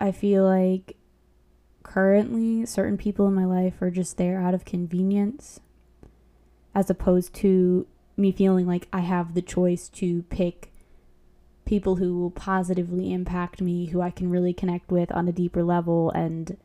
I 0.01 0.13
feel 0.13 0.45
like 0.45 0.97
currently 1.83 2.65
certain 2.65 2.97
people 2.97 3.27
in 3.29 3.35
my 3.35 3.45
life 3.45 3.83
are 3.83 3.91
just 3.91 4.17
there 4.17 4.41
out 4.41 4.55
of 4.55 4.65
convenience 4.65 5.61
as 6.75 6.89
opposed 6.89 7.35
to 7.35 7.87
me 8.17 8.33
feeling 8.33 8.67
like 8.67 8.89
I 8.93 9.01
have 9.01 9.35
the 9.35 9.43
choice 9.43 9.89
to 9.91 10.23
pick 10.25 10.71
people 11.69 11.97
who 11.97 12.19
will 12.19 12.31
positively 12.31 13.13
impact 13.13 13.61
me, 13.61 13.87
who 13.87 14.01
I 14.01 14.11
can 14.11 14.31
really 14.31 14.55
connect 14.55 14.91
with 14.91 15.13
on 15.13 15.29
a 15.29 15.33
deeper 15.33 15.63
level 15.63 16.11
and 16.11 16.57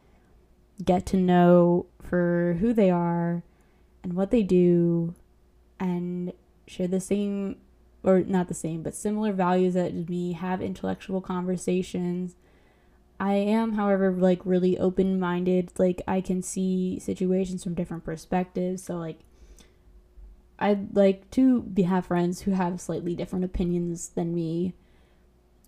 get 0.83 1.05
to 1.07 1.17
know 1.17 1.87
for 2.01 2.57
who 2.61 2.73
they 2.73 2.89
are 2.89 3.43
and 4.01 4.13
what 4.13 4.31
they 4.31 4.43
do 4.43 5.13
and 5.77 6.31
share 6.67 6.87
the 6.87 7.01
same 7.01 7.57
or 8.01 8.21
not 8.21 8.47
the 8.47 8.53
same, 8.53 8.81
but 8.81 8.95
similar 8.95 9.33
values 9.33 9.73
that 9.73 10.09
me, 10.09 10.33
have 10.33 10.61
intellectual 10.61 11.19
conversations. 11.19 12.35
I 13.19 13.33
am, 13.33 13.73
however, 13.73 14.09
like 14.11 14.39
really 14.45 14.77
open 14.77 15.19
minded. 15.19 15.71
Like, 15.77 16.01
I 16.07 16.21
can 16.21 16.41
see 16.41 16.97
situations 16.99 17.61
from 17.63 17.75
different 17.75 18.05
perspectives. 18.05 18.83
So, 18.83 18.95
like, 18.95 19.19
I'd 20.59 20.95
like 20.95 21.29
to 21.31 21.61
be, 21.61 21.83
have 21.83 22.05
friends 22.05 22.41
who 22.41 22.51
have 22.51 22.79
slightly 22.79 23.15
different 23.15 23.43
opinions 23.43 24.09
than 24.09 24.33
me, 24.33 24.73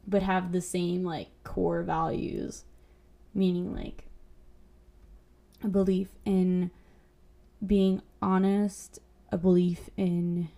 but 0.08 0.24
have 0.24 0.52
the 0.52 0.62
same, 0.62 1.04
like, 1.04 1.30
core 1.44 1.84
values. 1.84 2.64
Meaning, 3.34 3.74
like, 3.74 4.06
a 5.64 5.68
belief 5.68 6.10
in 6.26 6.72
being 7.66 8.02
honest, 8.22 9.00
a 9.32 9.38
belief 9.38 9.90
in 9.98 10.50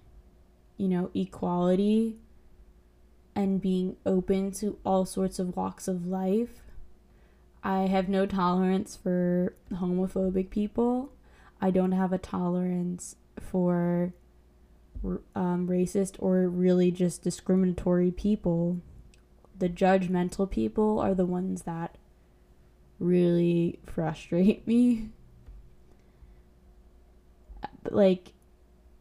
you 0.78 0.88
know, 0.88 1.10
equality 1.14 2.18
and 3.36 3.62
being 3.62 3.98
open 4.06 4.52
to 4.52 4.78
all 4.86 5.06
sorts 5.06 5.40
of 5.40 5.56
walks 5.56 5.88
of 5.88 6.08
life. 6.08 6.62
I 7.64 7.82
have 7.82 8.08
no 8.08 8.26
tolerance 8.26 8.96
for 8.96 9.54
homophobic 9.74 10.50
people. 10.50 11.12
I 11.60 11.72
don't 11.72 11.92
have 11.92 12.14
a 12.14 12.18
tolerance 12.18 13.16
for 13.42 14.14
um, 15.36 15.68
racist 15.68 16.16
or 16.20 16.48
really 16.48 16.92
just 16.92 17.24
discriminatory 17.24 18.12
people. 18.12 18.78
The 19.60 19.70
judgmental 19.70 20.50
people 20.50 21.00
are 21.00 21.16
the 21.16 21.26
ones 21.26 21.64
that 21.64 21.96
really 23.00 23.80
frustrate 23.86 24.68
me. 24.68 25.10
Like 27.90 28.34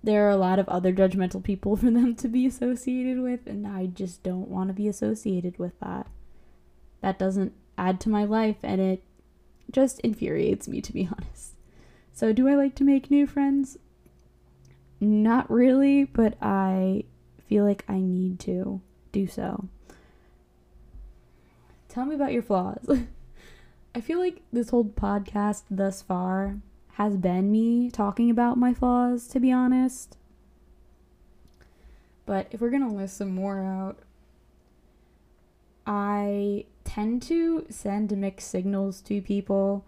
there 0.06 0.26
are 0.26 0.30
a 0.30 0.36
lot 0.36 0.60
of 0.60 0.68
other 0.68 0.92
judgmental 0.92 1.42
people 1.42 1.76
for 1.76 1.90
them 1.90 2.14
to 2.16 2.28
be 2.28 2.46
associated 2.46 3.20
with, 3.20 3.46
and 3.46 3.66
I 3.66 3.86
just 3.86 4.22
don't 4.22 4.48
want 4.48 4.68
to 4.68 4.74
be 4.74 4.88
associated 4.88 5.58
with 5.58 5.78
that. 5.80 6.06
That 7.02 7.18
doesn't 7.18 7.52
add 7.76 8.00
to 8.02 8.08
my 8.08 8.24
life, 8.24 8.56
and 8.62 8.80
it 8.80 9.02
just 9.70 10.00
infuriates 10.00 10.68
me, 10.68 10.80
to 10.80 10.92
be 10.92 11.08
honest. 11.12 11.54
So, 12.12 12.32
do 12.32 12.48
I 12.48 12.54
like 12.54 12.74
to 12.76 12.84
make 12.84 13.10
new 13.10 13.26
friends? 13.26 13.78
Not 15.00 15.50
really, 15.50 16.04
but 16.04 16.38
I 16.40 17.04
feel 17.48 17.64
like 17.64 17.84
I 17.88 17.98
need 17.98 18.38
to 18.40 18.80
do 19.12 19.26
so. 19.26 19.68
Tell 21.96 22.04
me 22.04 22.14
about 22.14 22.34
your 22.34 22.42
flaws. 22.42 22.86
I 23.94 24.02
feel 24.02 24.18
like 24.18 24.42
this 24.52 24.68
whole 24.68 24.84
podcast 24.84 25.62
thus 25.70 26.02
far 26.02 26.58
has 26.96 27.16
been 27.16 27.50
me 27.50 27.90
talking 27.90 28.28
about 28.30 28.58
my 28.58 28.74
flaws, 28.74 29.26
to 29.28 29.40
be 29.40 29.50
honest. 29.50 30.18
But 32.26 32.48
if 32.50 32.60
we're 32.60 32.68
to 32.82 32.86
list 32.88 33.16
some 33.16 33.34
more 33.34 33.62
out, 33.62 34.00
I 35.86 36.66
tend 36.84 37.22
to 37.22 37.64
send 37.70 38.14
mixed 38.14 38.50
signals 38.50 39.00
to 39.00 39.22
people 39.22 39.86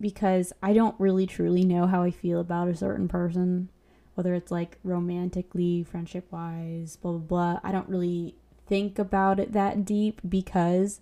because 0.00 0.52
I 0.62 0.74
don't 0.74 0.94
really 1.00 1.26
truly 1.26 1.64
know 1.64 1.88
how 1.88 2.04
I 2.04 2.12
feel 2.12 2.38
about 2.38 2.68
a 2.68 2.76
certain 2.76 3.08
person, 3.08 3.68
whether 4.14 4.32
it's 4.32 4.52
like 4.52 4.78
romantically, 4.84 5.82
friendship 5.82 6.30
wise, 6.30 6.94
blah, 6.94 7.10
blah, 7.10 7.18
blah. 7.18 7.60
I 7.64 7.72
don't 7.72 7.88
really 7.88 8.36
think 8.68 8.98
about 8.98 9.40
it 9.40 9.52
that 9.52 9.84
deep 9.84 10.20
because 10.28 11.00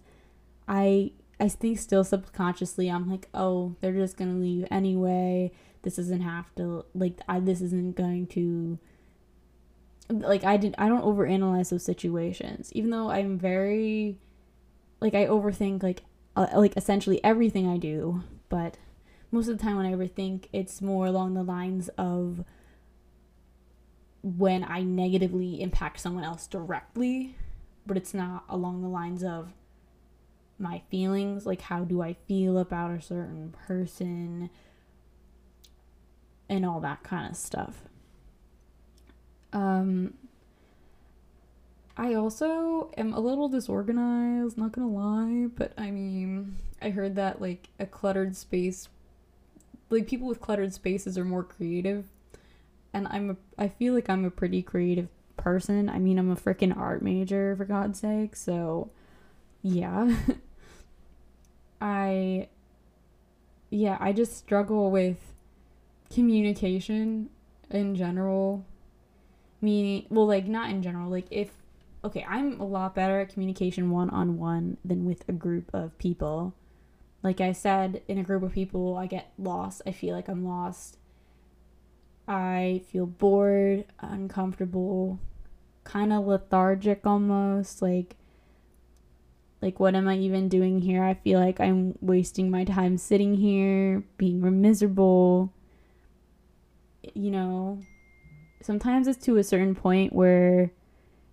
I 0.69 1.13
I 1.39 1.49
think 1.49 1.79
still 1.79 2.05
subconsciously 2.05 2.89
I'm 2.89 3.11
like, 3.11 3.29
oh, 3.35 3.77
they're 3.81 3.93
just 3.93 4.17
gonna 4.17 4.35
leave 4.35 4.67
anyway. 4.71 5.53
This 5.83 5.97
doesn't 5.97 6.23
have 6.23 6.55
to 6.57 6.85
like 6.95 7.21
I 7.29 7.41
this 7.41 7.61
isn't 7.61 7.97
going 7.97 8.27
to 8.29 8.79
like 10.11 10.45
I 10.45 10.57
did 10.57 10.75
I 10.79 10.89
don't 10.89 11.05
overanalyze 11.05 11.71
those 11.71 11.85
situations. 11.85 12.71
Even 12.73 12.91
though 12.91 13.11
I'm 13.11 13.39
very 13.39 14.19
like 15.01 15.15
I 15.15 15.27
overthink 15.27 15.83
like 15.83 16.03
uh, 16.37 16.49
like 16.55 16.77
essentially 16.77 17.23
everything 17.25 17.69
I 17.69 17.77
do, 17.77 18.23
but 18.49 18.79
most 19.31 19.49
of 19.49 19.59
the 19.59 19.65
time 19.65 19.77
when 19.77 19.87
I 19.87 19.93
overthink, 19.93 20.47
it's 20.53 20.81
more 20.81 21.07
along 21.07 21.35
the 21.35 21.43
lines 21.43 21.89
of 21.99 22.45
when 24.23 24.65
I 24.65 24.83
negatively 24.83 25.61
impact 25.61 26.01
someone 26.01 26.25
else 26.25 26.47
directly, 26.47 27.37
but 27.87 27.97
it's 27.97 28.15
not 28.15 28.45
along 28.49 28.83
the 28.83 28.89
lines 28.89 29.23
of 29.23 29.53
my 30.59 30.83
feelings 30.91 31.45
like 31.45 31.61
how 31.63 31.85
do 31.85 32.01
i 32.01 32.15
feel 32.27 32.59
about 32.59 32.91
a 32.91 33.01
certain 33.01 33.55
person 33.67 34.49
and 36.49 36.65
all 36.65 36.79
that 36.81 37.03
kind 37.03 37.29
of 37.29 37.37
stuff. 37.37 37.83
Um 39.53 40.15
i 41.99 42.13
also 42.13 42.93
am 42.99 43.15
a 43.15 43.21
little 43.21 43.49
disorganized 43.49 44.59
not 44.59 44.71
gonna 44.73 44.87
lie 44.87 45.47
but 45.57 45.73
i 45.79 45.91
mean 45.91 46.55
i 46.83 46.91
heard 46.91 47.15
that 47.15 47.41
like 47.41 47.69
a 47.81 47.87
cluttered 47.87 48.37
space 48.37 48.91
like 49.89 50.07
people 50.07 50.27
with 50.29 50.41
cluttered 50.41 50.75
spaces 50.75 51.17
are 51.17 51.25
more 51.25 51.43
creative. 51.43 52.05
And 52.93 53.07
i'm 53.09 53.31
a, 53.31 53.37
i 53.59 53.69
feel 53.69 53.95
like 53.95 54.11
i'm 54.11 54.25
a 54.25 54.31
pretty 54.31 54.63
creative 54.63 55.09
person 55.47 55.89
i 55.89 55.99
mean 55.99 56.19
i'm 56.19 56.31
a 56.31 56.37
freaking 56.37 56.77
art 56.77 57.03
major 57.03 57.55
for 57.57 57.65
god's 57.65 58.01
sake 58.01 58.35
so 58.35 58.91
yeah 59.63 60.15
I 61.81 62.49
yeah, 63.71 63.97
I 64.01 64.13
just 64.13 64.37
struggle 64.37 64.91
with 64.91 65.19
communication 66.13 67.31
in 67.71 67.95
general. 67.95 68.65
Meaning, 69.61 70.07
well, 70.11 70.27
like, 70.27 70.47
not 70.47 70.71
in 70.71 70.83
general. 70.83 71.11
Like, 71.11 71.27
if, 71.31 71.51
okay, 72.05 72.25
I'm 72.29 72.61
a 72.61 72.65
lot 72.65 72.95
better 72.95 73.21
at 73.21 73.31
communication 73.31 73.91
one 73.91 74.11
on 74.11 74.39
one 74.39 74.77
than 74.85 75.05
with 75.05 75.29
a 75.29 75.33
group 75.33 75.71
of 75.75 75.97
people. 75.99 76.55
Like 77.23 77.41
I 77.41 77.53
said, 77.53 78.03
in 78.07 78.19
a 78.19 78.23
group 78.23 78.43
of 78.43 78.53
people, 78.53 78.97
I 78.97 79.07
get 79.07 79.33
lost. 79.39 79.83
I 79.87 79.93
feel 79.93 80.15
like 80.15 80.29
I'm 80.29 80.45
lost. 80.45 80.99
I 82.29 82.83
feel 82.91 83.07
bored, 83.07 83.85
uncomfortable, 84.01 85.19
kind 85.87 86.13
of 86.13 86.27
lethargic 86.27 87.07
almost. 87.07 87.81
Like, 87.81 88.17
like, 89.63 89.81
what 89.81 89.95
am 89.95 90.07
I 90.09 90.17
even 90.19 90.49
doing 90.49 90.81
here? 90.81 91.03
I 91.03 91.15
feel 91.15 91.41
like 91.41 91.61
I'm 91.61 91.97
wasting 92.03 92.51
my 92.51 92.65
time 92.65 92.99
sitting 92.99 93.35
here, 93.35 94.05
being 94.19 94.61
miserable. 94.61 95.53
You 97.15 97.31
know, 97.31 97.81
sometimes 98.61 99.07
it's 99.07 99.25
to 99.25 99.39
a 99.39 99.45
certain 99.45 99.75
point 99.75 100.13
where 100.13 100.73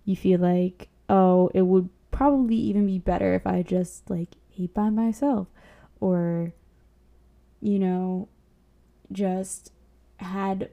you 0.04 0.16
feel 0.16 0.40
like, 0.40 0.88
oh, 1.08 1.50
it 1.52 1.62
would 1.62 1.90
probably 2.10 2.56
even 2.56 2.86
be 2.86 2.98
better 2.98 3.34
if 3.34 3.46
I 3.46 3.62
just 3.62 4.08
like 4.08 4.30
ate 4.58 4.72
by 4.72 4.88
myself 4.88 5.48
or, 6.00 6.52
you 7.60 7.78
know, 7.78 8.28
just 9.10 9.72
had 10.18 10.70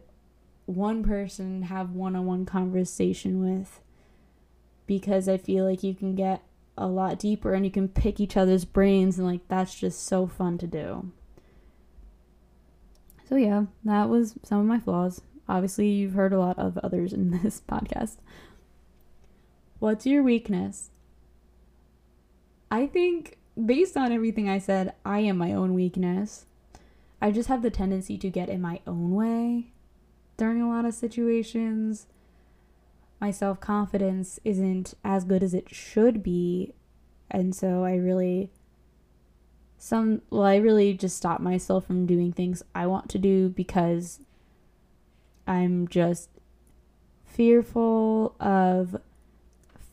one 0.75 1.03
person 1.03 1.63
have 1.63 1.91
one 1.91 2.15
on 2.15 2.25
one 2.25 2.45
conversation 2.45 3.39
with 3.39 3.81
because 4.88 5.29
I 5.29 5.38
feel 5.38 5.65
like 5.65 5.84
you 5.84 5.93
can 5.93 6.15
get 6.15 6.43
a 6.77 6.88
lot 6.88 7.19
deeper 7.19 7.53
and 7.53 7.65
you 7.65 7.71
can 7.71 7.88
pick 7.88 8.19
each 8.19 8.36
other's 8.36 8.65
brains 8.65 9.17
and 9.17 9.27
like 9.27 9.47
that's 9.47 9.75
just 9.75 10.05
so 10.05 10.27
fun 10.27 10.57
to 10.57 10.67
do. 10.67 11.12
So 13.27 13.36
yeah, 13.36 13.65
that 13.86 14.10
was 14.10 14.36
some 14.43 14.60
of 14.60 14.65
my 14.65 14.79
flaws. 14.79 15.21
Obviously, 15.47 15.88
you've 15.88 16.13
heard 16.13 16.34
a 16.34 16.39
lot 16.39 16.60
of 16.60 16.77
others 16.79 17.13
in 17.13 17.31
this 17.43 17.62
podcast. 17.69 18.17
What's 19.79 20.05
your 20.05 20.23
weakness? 20.23 20.89
I 22.69 22.88
think 22.88 23.38
based 23.65 23.97
on 23.97 24.12
everything 24.12 24.49
I 24.49 24.60
said, 24.60 24.93
I 25.05 25.19
am 25.19 25.38
my 25.38 25.53
own 25.53 25.73
weakness. 25.73 26.45
I 27.21 27.31
just 27.31 27.49
have 27.49 27.62
the 27.62 27.69
tendency 27.69 28.17
to 28.17 28.29
get 28.29 28.49
in 28.49 28.62
my 28.62 28.79
own 28.88 29.12
way 29.12 29.70
during 30.38 30.62
a 30.62 30.70
lot 30.70 30.86
of 30.86 30.94
situations 30.94 32.08
my 33.22 33.30
self 33.30 33.60
confidence 33.60 34.39
isn't 34.44 34.96
as 35.06 35.24
good 35.24 35.44
as 35.44 35.54
it 35.54 35.74
should 35.74 36.24
be. 36.24 36.74
And 37.30 37.56
so 37.56 37.86
I 37.86 37.96
really 37.96 38.50
some 39.78 40.24
well 40.30 40.44
I 40.44 40.58
really 40.58 40.94
just 40.94 41.15
stop 41.15 41.39
myself 41.39 41.86
from 41.86 42.06
doing 42.06 42.34
things 42.34 42.63
I 42.76 42.88
want 42.88 43.10
to 43.10 43.20
do 43.20 43.50
because 43.50 44.20
I'm 45.48 45.88
just 45.88 46.30
fearful 47.24 48.36
of 48.39 48.98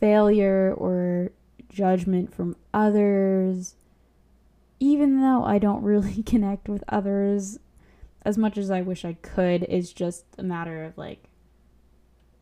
failure 0.01 0.75
or 0.77 1.31
judgment 1.69 2.35
from 2.35 2.57
others 2.73 3.77
even 4.81 5.21
though 5.21 5.45
I 5.45 5.59
don't 5.59 5.83
really 5.83 6.23
connect 6.27 6.69
with 6.69 6.83
others 6.89 7.59
as 8.29 8.39
much 8.39 8.59
as 8.59 8.71
I 8.71 8.83
wish 8.83 9.05
I 9.05 9.15
could 9.15 9.63
it's 9.65 9.93
just 9.93 10.25
a 10.37 10.43
matter 10.43 10.85
of 10.85 10.99
like 10.99 11.25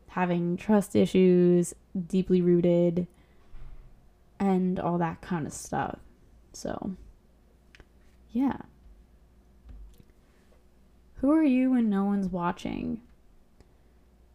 having 0.09 0.57
trust 0.57 0.95
issues, 0.95 1.73
deeply 2.07 2.41
rooted, 2.41 3.07
and 4.39 4.79
all 4.79 4.97
that 4.97 5.21
kind 5.21 5.45
of 5.45 5.53
stuff. 5.53 5.99
So, 6.53 6.91
yeah. 8.31 8.57
Who 11.17 11.31
are 11.31 11.43
you 11.43 11.71
when 11.71 11.89
no 11.89 12.05
one's 12.05 12.27
watching? 12.27 13.01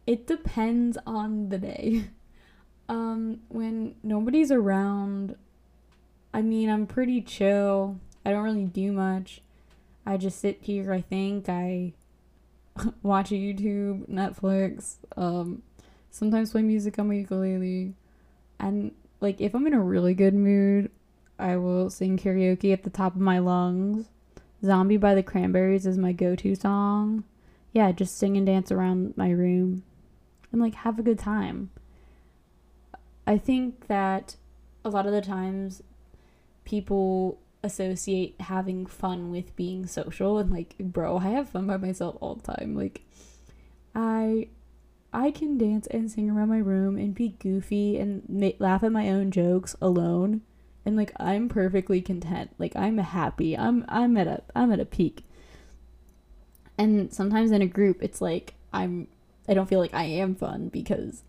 it 0.05 0.27
depends 0.27 0.97
on 1.05 1.49
the 1.49 1.57
day. 1.57 2.05
Um, 2.89 3.39
when 3.47 3.95
nobody's 4.03 4.51
around, 4.51 5.37
I 6.33 6.41
mean, 6.41 6.69
I'm 6.69 6.85
pretty 6.85 7.21
chill. 7.21 7.97
I 8.25 8.31
don't 8.31 8.43
really 8.43 8.65
do 8.65 8.91
much. 8.91 9.41
I 10.05 10.17
just 10.17 10.39
sit 10.39 10.59
here, 10.61 10.91
I 10.93 11.01
think. 11.01 11.49
I 11.49 11.93
watch 13.03 13.29
YouTube, 13.29 14.07
Netflix, 14.09 14.95
um, 15.15 15.63
sometimes 16.09 16.51
play 16.51 16.61
music 16.61 16.99
on 16.99 17.07
my 17.07 17.15
ukulele. 17.15 17.93
And, 18.59 18.91
like, 19.21 19.41
if 19.41 19.53
I'm 19.53 19.67
in 19.67 19.73
a 19.73 19.81
really 19.81 20.13
good 20.13 20.33
mood, 20.33 20.91
I 21.39 21.57
will 21.57 21.89
sing 21.89 22.17
karaoke 22.17 22.73
at 22.73 22.83
the 22.83 22.89
top 22.89 23.15
of 23.15 23.21
my 23.21 23.39
lungs. 23.39 24.07
Zombie 24.63 24.97
by 24.97 25.13
the 25.13 25.23
Cranberries 25.23 25.85
is 25.85 25.97
my 25.97 26.13
go 26.13 26.35
to 26.35 26.55
song. 26.55 27.23
Yeah, 27.73 27.91
just 27.91 28.17
sing 28.17 28.37
and 28.37 28.45
dance 28.45 28.71
around 28.71 29.17
my 29.17 29.29
room 29.29 29.83
and, 30.51 30.61
like, 30.61 30.75
have 30.75 30.99
a 30.99 31.03
good 31.03 31.19
time. 31.19 31.71
I 33.25 33.37
think 33.37 33.87
that 33.87 34.35
a 34.85 34.89
lot 34.89 35.05
of 35.05 35.11
the 35.13 35.21
times 35.21 35.81
people 36.65 37.39
associate 37.63 38.35
having 38.41 38.85
fun 38.85 39.31
with 39.31 39.55
being 39.55 39.87
social 39.87 40.37
and 40.37 40.51
like 40.51 40.75
bro 40.79 41.17
i 41.17 41.29
have 41.29 41.49
fun 41.49 41.65
by 41.65 41.77
myself 41.77 42.17
all 42.19 42.35
the 42.35 42.53
time. 42.53 42.75
Like 42.75 43.01
i 43.95 44.47
i 45.13 45.31
can 45.31 45.57
dance 45.57 45.87
and 45.87 46.11
sing 46.11 46.29
around 46.29 46.49
my 46.49 46.57
room 46.57 46.97
and 46.97 47.15
be 47.15 47.29
goofy 47.39 47.97
and 47.97 48.23
ma- 48.27 48.51
laugh 48.59 48.83
at 48.83 48.91
my 48.91 49.09
own 49.09 49.31
jokes 49.31 49.75
alone. 49.81 50.41
And 50.85 50.97
like 50.97 51.13
i'm 51.17 51.47
perfectly 51.47 52.01
content. 52.01 52.51
Like 52.59 52.75
i'm 52.75 52.97
happy. 52.97 53.57
I'm 53.57 53.85
i'm 53.87 54.17
at 54.17 54.27
a 54.27 54.43
i'm 54.55 54.71
at 54.71 54.81
a 54.81 54.85
peak. 54.85 55.23
And 56.77 57.13
sometimes 57.13 57.51
in 57.51 57.61
a 57.61 57.67
group 57.67 58.03
it's 58.03 58.21
like 58.21 58.55
i'm 58.73 59.07
i 59.47 59.53
don't 59.53 59.69
feel 59.69 59.79
like 59.79 59.93
i 59.93 60.03
am 60.03 60.35
fun 60.35 60.67
because 60.67 61.23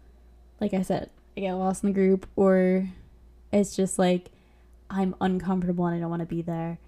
like 0.61 0.75
i 0.75 0.83
said 0.83 1.11
I 1.37 1.41
get 1.41 1.55
lost 1.55 1.83
in 1.83 1.91
the 1.91 1.95
group 1.95 2.27
or 2.37 2.89
it's 3.53 3.75
just 3.77 3.99
like 3.99 4.31
I'm 4.95 5.17
uncomfortable 5.21 5.87
and 5.87 5.97
I 5.97 6.01
don't 6.01 6.11
want 6.11 6.21
to 6.21 6.27
be 6.27 6.41
there. 6.41 6.79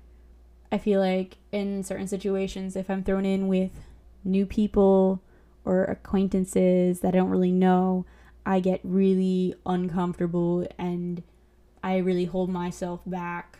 I 0.70 0.78
feel 0.78 1.00
like 1.00 1.38
in 1.50 1.82
certain 1.82 2.06
situations, 2.06 2.76
if 2.76 2.88
I'm 2.88 3.02
thrown 3.02 3.26
in 3.26 3.48
with 3.48 3.72
new 4.24 4.46
people 4.46 5.20
or 5.64 5.84
acquaintances 5.84 7.00
that 7.00 7.14
I 7.14 7.18
don't 7.18 7.30
really 7.30 7.52
know, 7.52 8.06
I 8.44 8.60
get 8.60 8.80
really 8.84 9.54
uncomfortable 9.66 10.66
and 10.78 11.22
I 11.82 11.96
really 11.96 12.26
hold 12.26 12.48
myself 12.48 13.00
back 13.04 13.58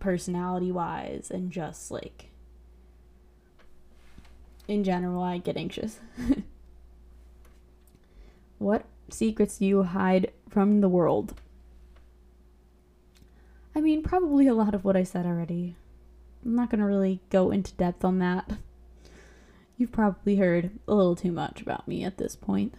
personality 0.00 0.72
wise 0.72 1.30
and 1.30 1.50
just 1.52 1.90
like 1.90 2.30
in 4.66 4.84
general, 4.84 5.22
I 5.22 5.38
get 5.38 5.56
anxious. 5.56 5.98
what 8.58 8.84
secrets 9.08 9.58
do 9.58 9.64
you 9.64 9.82
hide 9.84 10.30
from 10.50 10.80
the 10.80 10.88
world? 10.88 11.34
I 13.78 13.80
mean, 13.80 14.02
probably 14.02 14.48
a 14.48 14.54
lot 14.54 14.74
of 14.74 14.84
what 14.84 14.96
I 14.96 15.04
said 15.04 15.24
already. 15.24 15.76
I'm 16.44 16.56
not 16.56 16.68
going 16.68 16.80
to 16.80 16.84
really 16.84 17.20
go 17.30 17.52
into 17.52 17.72
depth 17.74 18.04
on 18.04 18.18
that. 18.18 18.50
You've 19.76 19.92
probably 19.92 20.34
heard 20.34 20.72
a 20.88 20.94
little 20.96 21.14
too 21.14 21.30
much 21.30 21.62
about 21.62 21.86
me 21.86 22.02
at 22.02 22.18
this 22.18 22.34
point. 22.34 22.74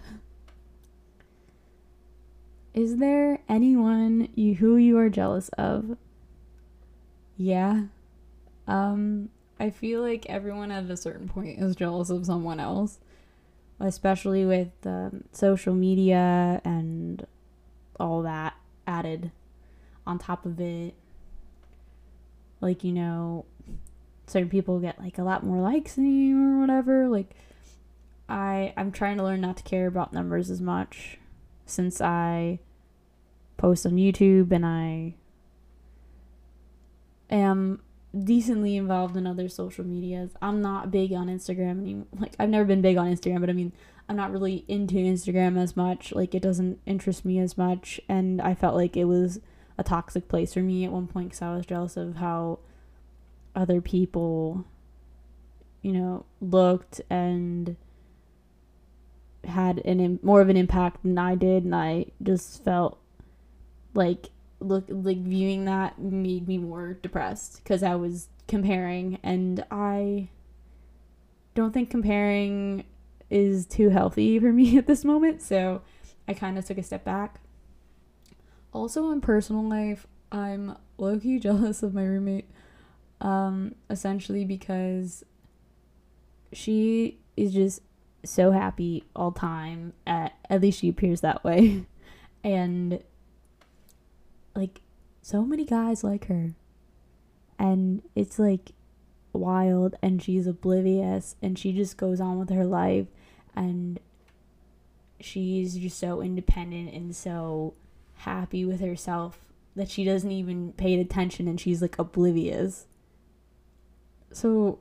Is 2.74 2.98
there 2.98 3.40
anyone 3.48 4.28
you 4.36 4.56
who 4.56 4.76
you 4.76 4.98
are 4.98 5.08
jealous 5.08 5.48
of? 5.58 5.96
Yeah. 7.38 7.84
Um 8.68 9.30
I 9.58 9.70
feel 9.70 10.02
like 10.02 10.26
everyone 10.26 10.70
at 10.70 10.92
a 10.92 10.98
certain 10.98 11.30
point 11.30 11.60
is 11.60 11.78
jealous 11.78 12.10
of 12.10 12.26
someone 12.26 12.60
else 12.60 13.00
especially 13.80 14.46
with 14.46 14.72
um, 14.86 15.24
social 15.32 15.74
media 15.74 16.62
and 16.66 17.26
all 17.98 18.22
that 18.24 18.56
added 18.86 19.32
on 20.06 20.20
top 20.20 20.46
of 20.46 20.60
it. 20.60 20.94
Like, 22.62 22.84
you 22.84 22.92
know, 22.92 23.46
certain 24.28 24.50
people 24.50 24.80
get 24.80 25.00
like 25.00 25.18
a 25.18 25.24
lot 25.24 25.44
more 25.44 25.62
likes 25.62 25.96
than 25.96 26.06
you 26.06 26.38
or 26.38 26.60
whatever. 26.62 27.08
Like, 27.08 27.36
I 28.30 28.74
I'm 28.78 28.92
trying 28.92 29.18
to 29.18 29.24
learn 29.24 29.42
not 29.42 29.58
to 29.58 29.64
care 29.64 29.88
about 29.88 30.14
numbers 30.14 30.50
as 30.50 30.62
much 30.62 31.18
since 31.66 32.00
I 32.00 32.60
post 33.58 33.86
on 33.86 33.94
YouTube 33.94 34.52
and 34.52 34.66
I 34.66 35.16
am 37.30 37.82
decently 38.24 38.78
involved 38.78 39.18
in 39.18 39.28
other 39.28 39.50
social 39.50 39.86
medias. 39.86 40.32
I'm 40.42 40.62
not 40.62 40.92
big 40.92 41.14
on 41.14 41.28
Instagram 41.28 41.82
anymore. 41.82 42.08
Like 42.18 42.34
I've 42.40 42.50
never 42.50 42.66
been 42.66 42.82
big 42.82 42.98
on 42.98 43.08
Instagram, 43.08 43.42
but 43.42 43.50
I 43.50 43.54
mean, 43.54 43.74
I'm 44.08 44.16
not 44.16 44.32
really 44.32 44.64
into 44.68 44.96
Instagram 44.96 45.58
as 45.58 45.76
much. 45.76 46.14
Like 46.14 46.34
it 46.34 46.42
doesn't 46.42 46.80
interest 46.86 47.26
me 47.26 47.40
as 47.40 47.58
much 47.58 48.00
and 48.08 48.42
I 48.42 48.56
felt 48.56 48.76
like 48.76 48.96
it 48.96 49.06
was 49.06 49.40
a 49.80 49.84
toxic 49.84 50.28
place 50.28 50.54
for 50.54 50.62
me 50.62 50.86
at 50.86 50.92
one 50.92 51.08
point 51.08 51.32
cuz 51.32 51.42
I 51.42 51.56
was 51.56 51.66
jealous 51.66 51.98
of 51.98 52.18
how 52.18 52.60
other 53.56 53.82
people 53.82 54.66
you 55.82 55.94
know, 55.94 56.26
looked 56.42 57.02
and 57.10 57.76
had 59.46 59.80
an 59.86 60.20
more 60.22 60.42
of 60.42 60.50
an 60.50 60.58
impact 60.58 61.04
than 61.04 61.18
I 61.18 61.36
did. 61.36 61.64
And 61.64 61.76
I 61.76 62.08
just 62.22 62.64
felt 62.64 63.00
like 63.94 64.30
look 64.60 64.86
like 64.90 65.18
viewing 65.18 65.66
that 65.66 66.00
made 66.00 66.48
me 66.48 66.58
more 66.58 66.94
depressed 66.94 67.64
because 67.64 67.84
I 67.84 67.96
was 67.96 68.28
comparing. 68.48 69.20
And 69.24 69.64
I 69.72 70.30
don't 71.56 71.74
think 71.74 71.90
comparing 71.90 72.84
is 73.30 73.66
too 73.66 73.90
healthy 73.90 74.40
for 74.40 74.52
me 74.52 74.78
at 74.78 74.88
this 74.88 75.06
moment. 75.06 75.42
So 75.42 75.82
I 76.28 76.34
kind 76.34 76.58
of 76.58 76.66
took 76.66 76.78
a 76.78 76.84
step 76.84 77.06
back. 77.06 77.40
Also 78.74 79.12
in 79.12 79.22
personal 79.22 79.64
life, 79.64 80.08
I'm 80.32 80.78
low 80.98 81.20
key 81.20 81.40
jealous 81.48 81.84
of 81.84 81.94
my 81.94 82.04
roommate 82.04 82.50
um 83.22 83.76
essentially 83.90 84.46
because 84.46 85.26
she 86.54 87.18
is 87.36 87.54
just 87.54 87.82
so 88.24 88.52
happy 88.52 89.04
all 89.14 89.32
time 89.32 89.94
at 90.08 90.34
at 90.50 90.62
least 90.62 90.80
she 90.80 90.90
appears 90.90 91.22
that 91.22 91.44
way. 91.44 91.86
And 92.42 93.04
like 94.56 94.80
so 95.22 95.44
many 95.44 95.66
guys 95.66 96.06
like 96.06 96.28
her. 96.28 96.54
And 97.58 98.02
it's 98.16 98.40
like 98.40 98.72
wild 99.34 99.96
and 100.02 100.24
she's 100.24 100.48
oblivious 100.48 101.36
and 101.42 101.60
she 101.60 101.74
just 101.74 101.98
goes 101.98 102.22
on 102.22 102.40
with 102.40 102.50
her 102.50 102.66
life 102.66 103.08
and 103.56 104.00
she's 105.20 105.76
just 105.76 106.00
so 106.00 106.22
independent 106.22 106.94
and 106.94 107.14
so 107.16 107.74
happy 108.20 108.66
with 108.66 108.82
herself 108.82 109.40
that 109.76 109.90
she 109.90 110.04
doesn't 110.04 110.32
even 110.32 110.74
pay 110.74 111.00
attention 111.00 111.48
and 111.48 111.60
she's 111.60 111.82
like 111.82 111.98
oblivious. 111.98 112.86
So 114.32 114.80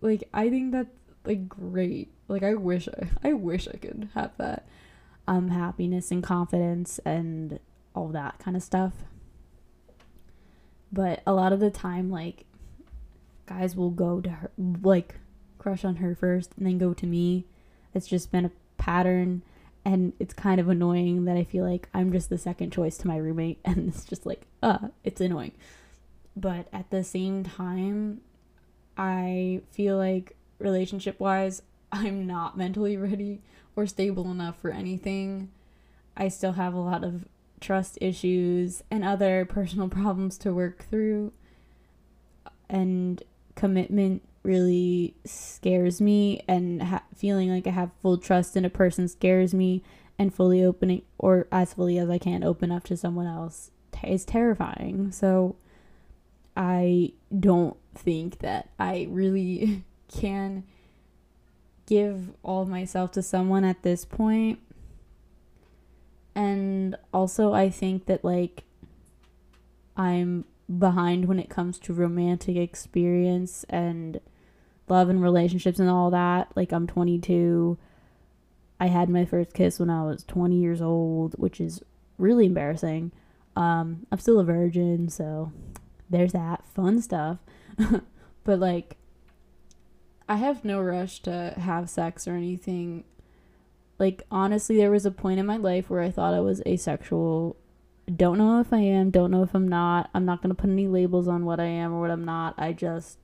like 0.00 0.24
i 0.32 0.48
think 0.48 0.72
that's 0.72 0.90
like 1.24 1.48
great. 1.48 2.10
Like 2.28 2.42
i 2.42 2.54
wish 2.54 2.88
i, 2.88 3.08
I 3.28 3.32
wish 3.32 3.68
i 3.68 3.76
could 3.76 4.08
have 4.14 4.32
that 4.38 4.66
um 5.28 5.48
happiness 5.48 6.10
and 6.10 6.22
confidence 6.22 6.98
and 7.04 7.60
all 7.94 8.08
that 8.08 8.38
kind 8.38 8.56
of 8.56 8.62
stuff. 8.62 8.92
But 10.92 11.22
a 11.26 11.32
lot 11.32 11.52
of 11.52 11.60
the 11.60 11.70
time 11.70 12.10
like 12.10 12.44
guys 13.46 13.76
will 13.76 13.90
go 13.90 14.20
to 14.20 14.30
her 14.30 14.50
like 14.82 15.16
crush 15.58 15.84
on 15.84 15.96
her 15.96 16.14
first 16.14 16.52
and 16.56 16.66
then 16.66 16.78
go 16.78 16.92
to 16.94 17.06
me. 17.06 17.44
It's 17.94 18.06
just 18.06 18.32
been 18.32 18.46
a 18.46 18.52
pattern 18.78 19.42
and 19.84 20.12
it's 20.18 20.34
kind 20.34 20.60
of 20.60 20.68
annoying 20.68 21.24
that 21.24 21.36
i 21.36 21.44
feel 21.44 21.64
like 21.64 21.88
i'm 21.94 22.12
just 22.12 22.28
the 22.28 22.38
second 22.38 22.72
choice 22.72 22.96
to 22.98 23.08
my 23.08 23.16
roommate 23.16 23.58
and 23.64 23.88
it's 23.88 24.04
just 24.04 24.26
like 24.26 24.42
uh 24.62 24.88
it's 25.04 25.20
annoying 25.20 25.52
but 26.36 26.68
at 26.72 26.90
the 26.90 27.02
same 27.02 27.44
time 27.44 28.20
i 28.96 29.60
feel 29.70 29.96
like 29.96 30.36
relationship 30.58 31.18
wise 31.18 31.62
i'm 31.92 32.26
not 32.26 32.56
mentally 32.56 32.96
ready 32.96 33.40
or 33.76 33.86
stable 33.86 34.30
enough 34.30 34.58
for 34.60 34.70
anything 34.70 35.50
i 36.16 36.28
still 36.28 36.52
have 36.52 36.74
a 36.74 36.78
lot 36.78 37.02
of 37.02 37.24
trust 37.60 37.98
issues 38.00 38.82
and 38.90 39.04
other 39.04 39.44
personal 39.44 39.88
problems 40.00 40.36
to 40.38 40.52
work 40.52 40.84
through. 40.90 41.32
And 42.68 43.22
commitment 43.54 44.22
really 44.42 45.14
scares 45.24 46.00
me, 46.00 46.42
and 46.48 46.82
ha- 46.82 47.02
feeling 47.14 47.50
like 47.50 47.66
I 47.66 47.70
have 47.70 47.90
full 48.00 48.18
trust 48.18 48.56
in 48.56 48.64
a 48.64 48.70
person 48.70 49.08
scares 49.08 49.54
me, 49.54 49.82
and 50.18 50.34
fully 50.34 50.62
opening, 50.64 51.02
or 51.18 51.46
as 51.52 51.74
fully 51.74 51.98
as 51.98 52.10
I 52.10 52.18
can, 52.18 52.44
open 52.44 52.70
up 52.70 52.84
to 52.84 52.96
someone 52.96 53.26
else 53.26 53.70
is 54.02 54.24
terrifying. 54.24 55.12
So 55.12 55.56
I 56.56 57.12
don't 57.38 57.76
think 57.94 58.38
that 58.38 58.70
I 58.78 59.08
really 59.10 59.84
can 60.08 60.64
give 61.86 62.30
all 62.42 62.66
myself 62.66 63.12
to 63.12 63.22
someone 63.22 63.64
at 63.64 63.82
this 63.82 64.04
point 64.04 64.60
and 66.34 66.96
also 67.12 67.52
I 67.52 67.68
think 67.68 68.06
that 68.06 68.24
like 68.24 68.62
I'm 69.96 70.44
behind 70.78 71.26
when 71.26 71.40
it 71.40 71.50
comes 71.50 71.78
to 71.80 71.92
romantic 71.92 72.56
experience 72.56 73.64
and 73.68 74.20
love 74.90 75.08
and 75.08 75.22
relationships 75.22 75.78
and 75.78 75.88
all 75.88 76.10
that. 76.10 76.48
Like 76.56 76.72
I'm 76.72 76.86
22. 76.86 77.78
I 78.78 78.86
had 78.86 79.08
my 79.08 79.24
first 79.24 79.54
kiss 79.54 79.78
when 79.78 79.90
I 79.90 80.02
was 80.02 80.24
20 80.24 80.56
years 80.56 80.82
old, 80.82 81.34
which 81.34 81.60
is 81.60 81.82
really 82.18 82.46
embarrassing. 82.46 83.12
Um, 83.56 84.06
I'm 84.10 84.18
still 84.18 84.40
a 84.40 84.44
virgin, 84.44 85.08
so 85.08 85.52
there's 86.08 86.32
that 86.32 86.66
fun 86.66 87.00
stuff. 87.02 87.38
but 88.44 88.58
like, 88.58 88.96
I 90.28 90.36
have 90.36 90.64
no 90.64 90.80
rush 90.80 91.20
to 91.22 91.54
have 91.58 91.90
sex 91.90 92.26
or 92.26 92.34
anything. 92.34 93.04
Like, 93.98 94.22
honestly, 94.30 94.76
there 94.76 94.90
was 94.90 95.04
a 95.04 95.10
point 95.10 95.40
in 95.40 95.46
my 95.46 95.56
life 95.56 95.90
where 95.90 96.00
I 96.00 96.10
thought 96.10 96.34
I 96.34 96.40
was 96.40 96.62
asexual. 96.66 97.56
Don't 98.14 98.38
know 98.38 98.60
if 98.60 98.72
I 98.72 98.78
am, 98.78 99.10
don't 99.10 99.30
know 99.30 99.42
if 99.42 99.54
I'm 99.54 99.68
not. 99.68 100.08
I'm 100.14 100.24
not 100.24 100.40
going 100.40 100.54
to 100.54 100.60
put 100.60 100.70
any 100.70 100.88
labels 100.88 101.28
on 101.28 101.44
what 101.44 101.60
I 101.60 101.66
am 101.66 101.92
or 101.92 102.00
what 102.00 102.10
I'm 102.10 102.24
not. 102.24 102.54
I 102.56 102.72
just 102.72 103.18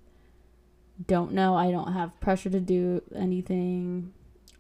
don't 1.05 1.33
know. 1.33 1.55
I 1.55 1.71
don't 1.71 1.93
have 1.93 2.19
pressure 2.21 2.51
to 2.51 2.61
do 2.61 3.03
anything. 3.15 4.13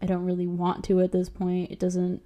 I 0.02 0.06
don't 0.06 0.24
really 0.24 0.46
want 0.46 0.84
to 0.84 1.00
at 1.00 1.12
this 1.12 1.28
point. 1.28 1.70
It 1.70 1.78
doesn't 1.78 2.22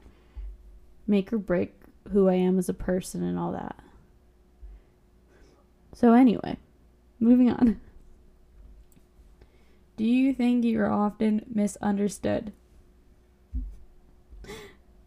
make 1.07 1.33
or 1.33 1.39
break 1.39 1.75
who 2.13 2.29
I 2.29 2.35
am 2.35 2.59
as 2.59 2.69
a 2.69 2.75
person 2.75 3.23
and 3.23 3.39
all 3.39 3.53
that. 3.53 3.77
So, 5.93 6.13
anyway, 6.13 6.57
moving 7.19 7.51
on. 7.51 7.81
Do 9.97 10.05
you 10.05 10.33
think 10.33 10.65
you're 10.65 10.91
often 10.91 11.45
misunderstood? 11.53 12.53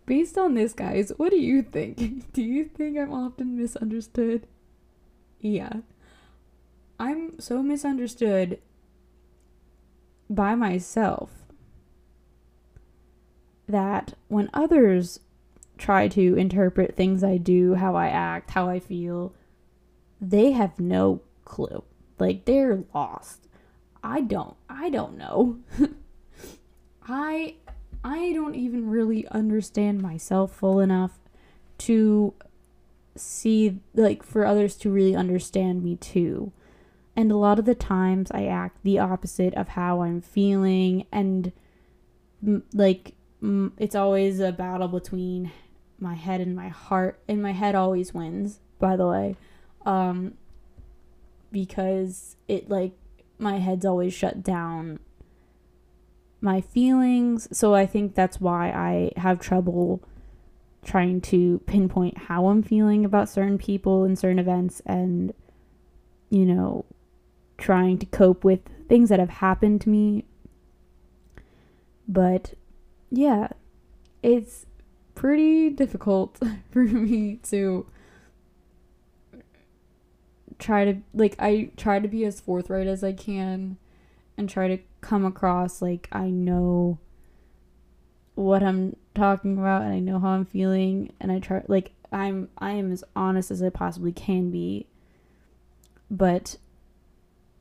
Based 0.05 0.37
on 0.37 0.53
this, 0.53 0.73
guys, 0.73 1.11
what 1.17 1.31
do 1.31 1.37
you 1.37 1.63
think? 1.63 2.31
Do 2.33 2.43
you 2.43 2.65
think 2.65 2.97
I'm 2.97 3.13
often 3.13 3.57
misunderstood? 3.57 4.45
Yeah. 5.39 5.77
I'm 6.99 7.39
so 7.39 7.63
misunderstood 7.63 8.59
by 10.29 10.55
myself 10.55 11.31
that 13.67 14.13
when 14.27 14.49
others 14.53 15.19
try 15.77 16.07
to 16.07 16.35
interpret 16.35 16.95
things 16.95 17.23
I 17.23 17.37
do, 17.37 17.75
how 17.75 17.95
I 17.95 18.07
act, 18.07 18.51
how 18.51 18.69
I 18.69 18.79
feel, 18.79 19.33
they 20.21 20.51
have 20.51 20.79
no 20.79 21.21
clue. 21.45 21.83
Like 22.19 22.45
they're 22.45 22.83
lost. 22.93 23.47
I 24.03 24.21
don't 24.21 24.55
I 24.69 24.89
don't 24.89 25.17
know. 25.17 25.59
I 27.07 27.55
I 28.03 28.33
don't 28.33 28.55
even 28.55 28.89
really 28.89 29.27
understand 29.29 30.01
myself 30.01 30.53
full 30.53 30.79
enough 30.79 31.19
to 31.79 32.33
see 33.15 33.79
like 33.93 34.23
for 34.23 34.45
others 34.45 34.75
to 34.77 34.89
really 34.89 35.15
understand 35.15 35.83
me 35.83 35.95
too. 35.95 36.51
And 37.15 37.31
a 37.31 37.37
lot 37.37 37.59
of 37.59 37.65
the 37.65 37.75
times 37.75 38.31
I 38.31 38.45
act 38.45 38.83
the 38.83 38.99
opposite 38.99 39.53
of 39.53 39.69
how 39.69 40.01
I'm 40.01 40.21
feeling 40.21 41.05
and 41.11 41.51
like 42.73 43.13
it's 43.77 43.95
always 43.95 44.39
a 44.39 44.51
battle 44.51 44.87
between 44.87 45.51
my 45.99 46.15
head 46.15 46.41
and 46.41 46.55
my 46.55 46.69
heart 46.69 47.19
and 47.27 47.41
my 47.41 47.51
head 47.51 47.75
always 47.75 48.13
wins 48.13 48.59
by 48.79 48.95
the 48.95 49.07
way 49.07 49.35
um 49.85 50.33
because 51.51 52.35
it 52.47 52.69
like 52.69 52.93
my 53.37 53.59
head's 53.59 53.85
always 53.85 54.13
shut 54.13 54.43
down 54.43 54.99
my 56.41 56.59
feelings. 56.59 57.47
So 57.57 57.73
i 57.73 57.85
think 57.85 58.15
that's 58.15 58.41
why 58.41 58.69
i 58.71 59.11
have 59.19 59.39
trouble 59.39 60.03
trying 60.83 61.21
to 61.21 61.61
pinpoint 61.65 62.17
how 62.17 62.47
i'm 62.47 62.61
feeling 62.61 63.05
about 63.05 63.29
certain 63.29 63.57
people 63.57 64.03
and 64.03 64.19
certain 64.19 64.39
events 64.39 64.81
and 64.85 65.33
you 66.29 66.45
know 66.45 66.83
trying 67.57 67.97
to 67.99 68.05
cope 68.05 68.43
with 68.43 68.61
things 68.87 69.09
that 69.09 69.19
have 69.19 69.29
happened 69.29 69.81
to 69.81 69.89
me. 69.89 70.25
But 72.07 72.53
yeah, 73.09 73.49
it's 74.21 74.65
pretty 75.15 75.69
difficult 75.69 76.39
for 76.71 76.83
me 76.83 77.39
to 77.43 77.85
try 80.59 80.85
to 80.85 81.01
like 81.13 81.35
I 81.39 81.71
try 81.75 81.99
to 81.99 82.07
be 82.07 82.25
as 82.25 82.39
forthright 82.39 82.87
as 82.87 83.03
I 83.03 83.11
can 83.11 83.77
and 84.37 84.49
try 84.49 84.67
to 84.67 84.77
come 85.01 85.25
across 85.25 85.81
like 85.81 86.07
I 86.11 86.29
know 86.29 86.99
what 88.35 88.63
I'm 88.63 88.95
talking 89.13 89.57
about 89.57 89.83
and 89.83 89.93
I 89.93 89.99
know 89.99 90.19
how 90.19 90.29
I'm 90.29 90.45
feeling 90.45 91.11
and 91.19 91.31
I 91.31 91.39
try 91.39 91.63
like 91.67 91.91
I'm 92.11 92.49
I 92.57 92.71
am 92.71 92.91
as 92.91 93.03
honest 93.15 93.51
as 93.51 93.61
I 93.61 93.69
possibly 93.69 94.11
can 94.11 94.49
be. 94.51 94.87
But 96.09 96.57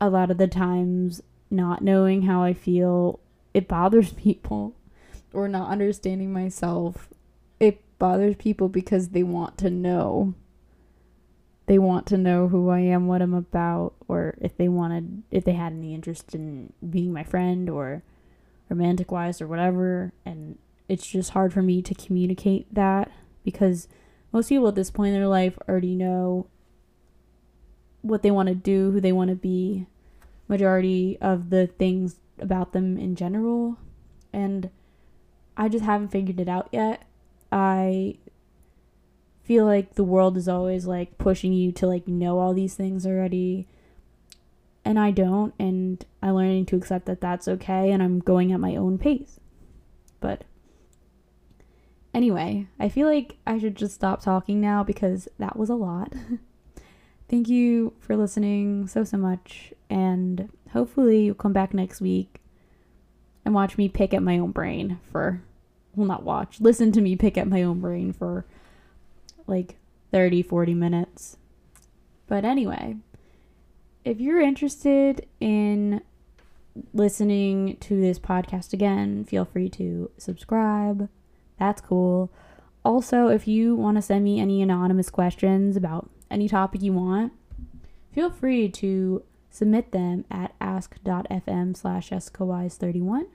a 0.03 0.09
lot 0.09 0.29
of 0.29 0.37
the 0.37 0.47
times 0.47 1.21
not 1.49 1.81
knowing 1.81 2.23
how 2.23 2.43
I 2.43 2.53
feel 2.53 3.21
it 3.53 3.69
bothers 3.69 4.11
people 4.13 4.75
or 5.31 5.47
not 5.47 5.69
understanding 5.69 6.33
myself, 6.33 7.07
it 7.59 7.81
bothers 7.99 8.35
people 8.35 8.67
because 8.67 9.09
they 9.09 9.23
want 9.23 9.57
to 9.59 9.69
know. 9.69 10.33
They 11.67 11.79
want 11.79 12.05
to 12.07 12.17
know 12.17 12.49
who 12.49 12.69
I 12.69 12.79
am, 12.79 13.07
what 13.07 13.21
I'm 13.21 13.33
about, 13.33 13.93
or 14.09 14.35
if 14.41 14.57
they 14.57 14.67
wanted, 14.67 15.23
if 15.31 15.45
they 15.45 15.53
had 15.53 15.71
any 15.71 15.93
interest 15.93 16.35
in 16.35 16.73
being 16.87 17.13
my 17.13 17.23
friend 17.23 17.69
or 17.69 18.03
romantic 18.67 19.09
wise 19.09 19.41
or 19.41 19.47
whatever. 19.47 20.11
And 20.25 20.57
it's 20.89 21.07
just 21.07 21.29
hard 21.29 21.53
for 21.53 21.61
me 21.61 21.81
to 21.81 21.95
communicate 21.95 22.73
that 22.75 23.09
because 23.45 23.87
most 24.33 24.49
people 24.49 24.67
at 24.67 24.75
this 24.75 24.91
point 24.91 25.13
in 25.13 25.21
their 25.21 25.29
life 25.29 25.57
already 25.69 25.95
know 25.95 26.47
what 28.01 28.21
they 28.21 28.31
want 28.31 28.49
to 28.49 28.55
do, 28.55 28.91
who 28.91 28.99
they 28.99 29.13
want 29.13 29.29
to 29.29 29.35
be, 29.35 29.87
majority 30.53 31.17
of 31.19 31.49
the 31.49 31.65
things 31.65 32.19
about 32.37 32.73
them 32.73 32.95
in 32.97 33.15
general. 33.15 33.77
And 34.31 34.69
I 35.57 35.67
just 35.67 35.83
haven't 35.83 36.09
figured 36.09 36.39
it 36.39 36.47
out 36.47 36.69
yet. 36.71 37.03
I 37.51 38.17
feel 39.43 39.65
like 39.65 39.95
the 39.95 40.03
world 40.03 40.37
is 40.37 40.47
always 40.47 40.85
like 40.85 41.17
pushing 41.17 41.53
you 41.53 41.71
to 41.71 41.87
like 41.87 42.07
know 42.07 42.37
all 42.37 42.53
these 42.53 42.75
things 42.75 43.05
already. 43.07 43.67
And 44.85 44.99
I 44.99 45.09
don't 45.09 45.55
and 45.57 46.05
I'm 46.21 46.35
learning 46.35 46.67
to 46.67 46.75
accept 46.75 47.07
that 47.07 47.21
that's 47.21 47.47
okay 47.47 47.91
and 47.91 48.03
I'm 48.03 48.19
going 48.19 48.51
at 48.51 48.59
my 48.59 48.75
own 48.75 48.99
pace. 48.99 49.39
But 50.19 50.43
anyway, 52.13 52.67
I 52.79 52.89
feel 52.89 53.07
like 53.07 53.37
I 53.47 53.57
should 53.57 53.75
just 53.75 53.95
stop 53.95 54.21
talking 54.21 54.61
now 54.61 54.83
because 54.83 55.27
that 55.39 55.57
was 55.57 55.69
a 55.69 55.75
lot. 55.75 56.13
Thank 57.29 57.47
you 57.47 57.93
for 57.99 58.15
listening 58.15 58.87
so 58.87 59.03
so 59.03 59.17
much 59.17 59.73
and 59.89 60.49
hopefully 60.71 61.25
you'll 61.25 61.35
come 61.35 61.53
back 61.53 61.73
next 61.73 62.01
week 62.01 62.41
and 63.45 63.53
watch 63.53 63.77
me 63.77 63.89
pick 63.89 64.13
at 64.13 64.23
my 64.23 64.37
own 64.37 64.51
brain 64.51 64.99
for 65.11 65.41
well 65.95 66.07
not 66.07 66.23
watch 66.23 66.59
listen 66.59 66.91
to 66.91 67.01
me 67.01 67.15
pick 67.15 67.37
at 67.37 67.47
my 67.47 67.63
own 67.63 67.79
brain 67.79 68.11
for 68.11 68.45
like 69.47 69.77
30 70.11 70.43
40 70.43 70.73
minutes. 70.73 71.37
But 72.27 72.45
anyway 72.45 72.97
if 74.03 74.19
you're 74.19 74.41
interested 74.41 75.25
in 75.39 76.01
listening 76.93 77.77
to 77.77 77.99
this 77.99 78.19
podcast 78.19 78.73
again 78.73 79.23
feel 79.23 79.45
free 79.45 79.69
to 79.69 80.11
subscribe. 80.17 81.09
That's 81.57 81.81
cool. 81.81 82.31
Also 82.83 83.27
if 83.27 83.47
you 83.47 83.75
want 83.75 83.97
to 83.97 84.01
send 84.01 84.23
me 84.23 84.39
any 84.39 84.61
anonymous 84.61 85.09
questions 85.09 85.77
about 85.77 86.09
any 86.33 86.49
topic 86.49 86.81
you 86.81 86.91
want 86.91 87.31
feel 88.13 88.29
free 88.29 88.69
to 88.69 89.23
submit 89.49 89.91
them 89.91 90.25
at 90.31 90.53
ask.fm 90.61 91.75
slash 91.75 92.09
jessicawyse31. 92.09 93.25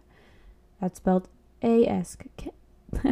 That's 0.81 0.99
spelled 0.99 1.29
A-S-K... 1.63 2.51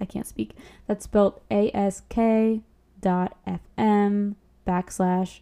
I 0.00 0.04
can't 0.06 0.26
speak. 0.26 0.54
That's 0.86 1.04
spelled 1.04 1.40
A-S-K 1.50 2.60
dot 3.00 3.36
F-M 3.46 4.36
backslash 4.66 5.40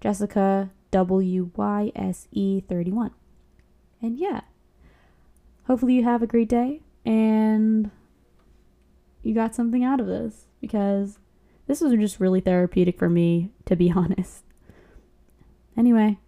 Jessica 0.00 0.70
W-Y-S-E 0.90 2.60
31. 2.60 3.10
And 4.02 4.18
yeah, 4.18 4.40
hopefully 5.66 5.94
you 5.94 6.04
have 6.04 6.22
a 6.22 6.26
great 6.26 6.48
day 6.48 6.82
and 7.04 7.90
you 9.22 9.34
got 9.34 9.54
something 9.54 9.82
out 9.82 10.00
of 10.00 10.06
this 10.06 10.46
because 10.60 11.18
this 11.66 11.80
was 11.80 11.92
just 11.94 12.20
really 12.20 12.40
therapeutic 12.40 12.98
for 12.98 13.08
me, 13.08 13.50
to 13.64 13.76
be 13.76 13.90
honest. 13.96 14.44
Anyway, 15.76 16.18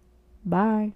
bye. 0.45 0.93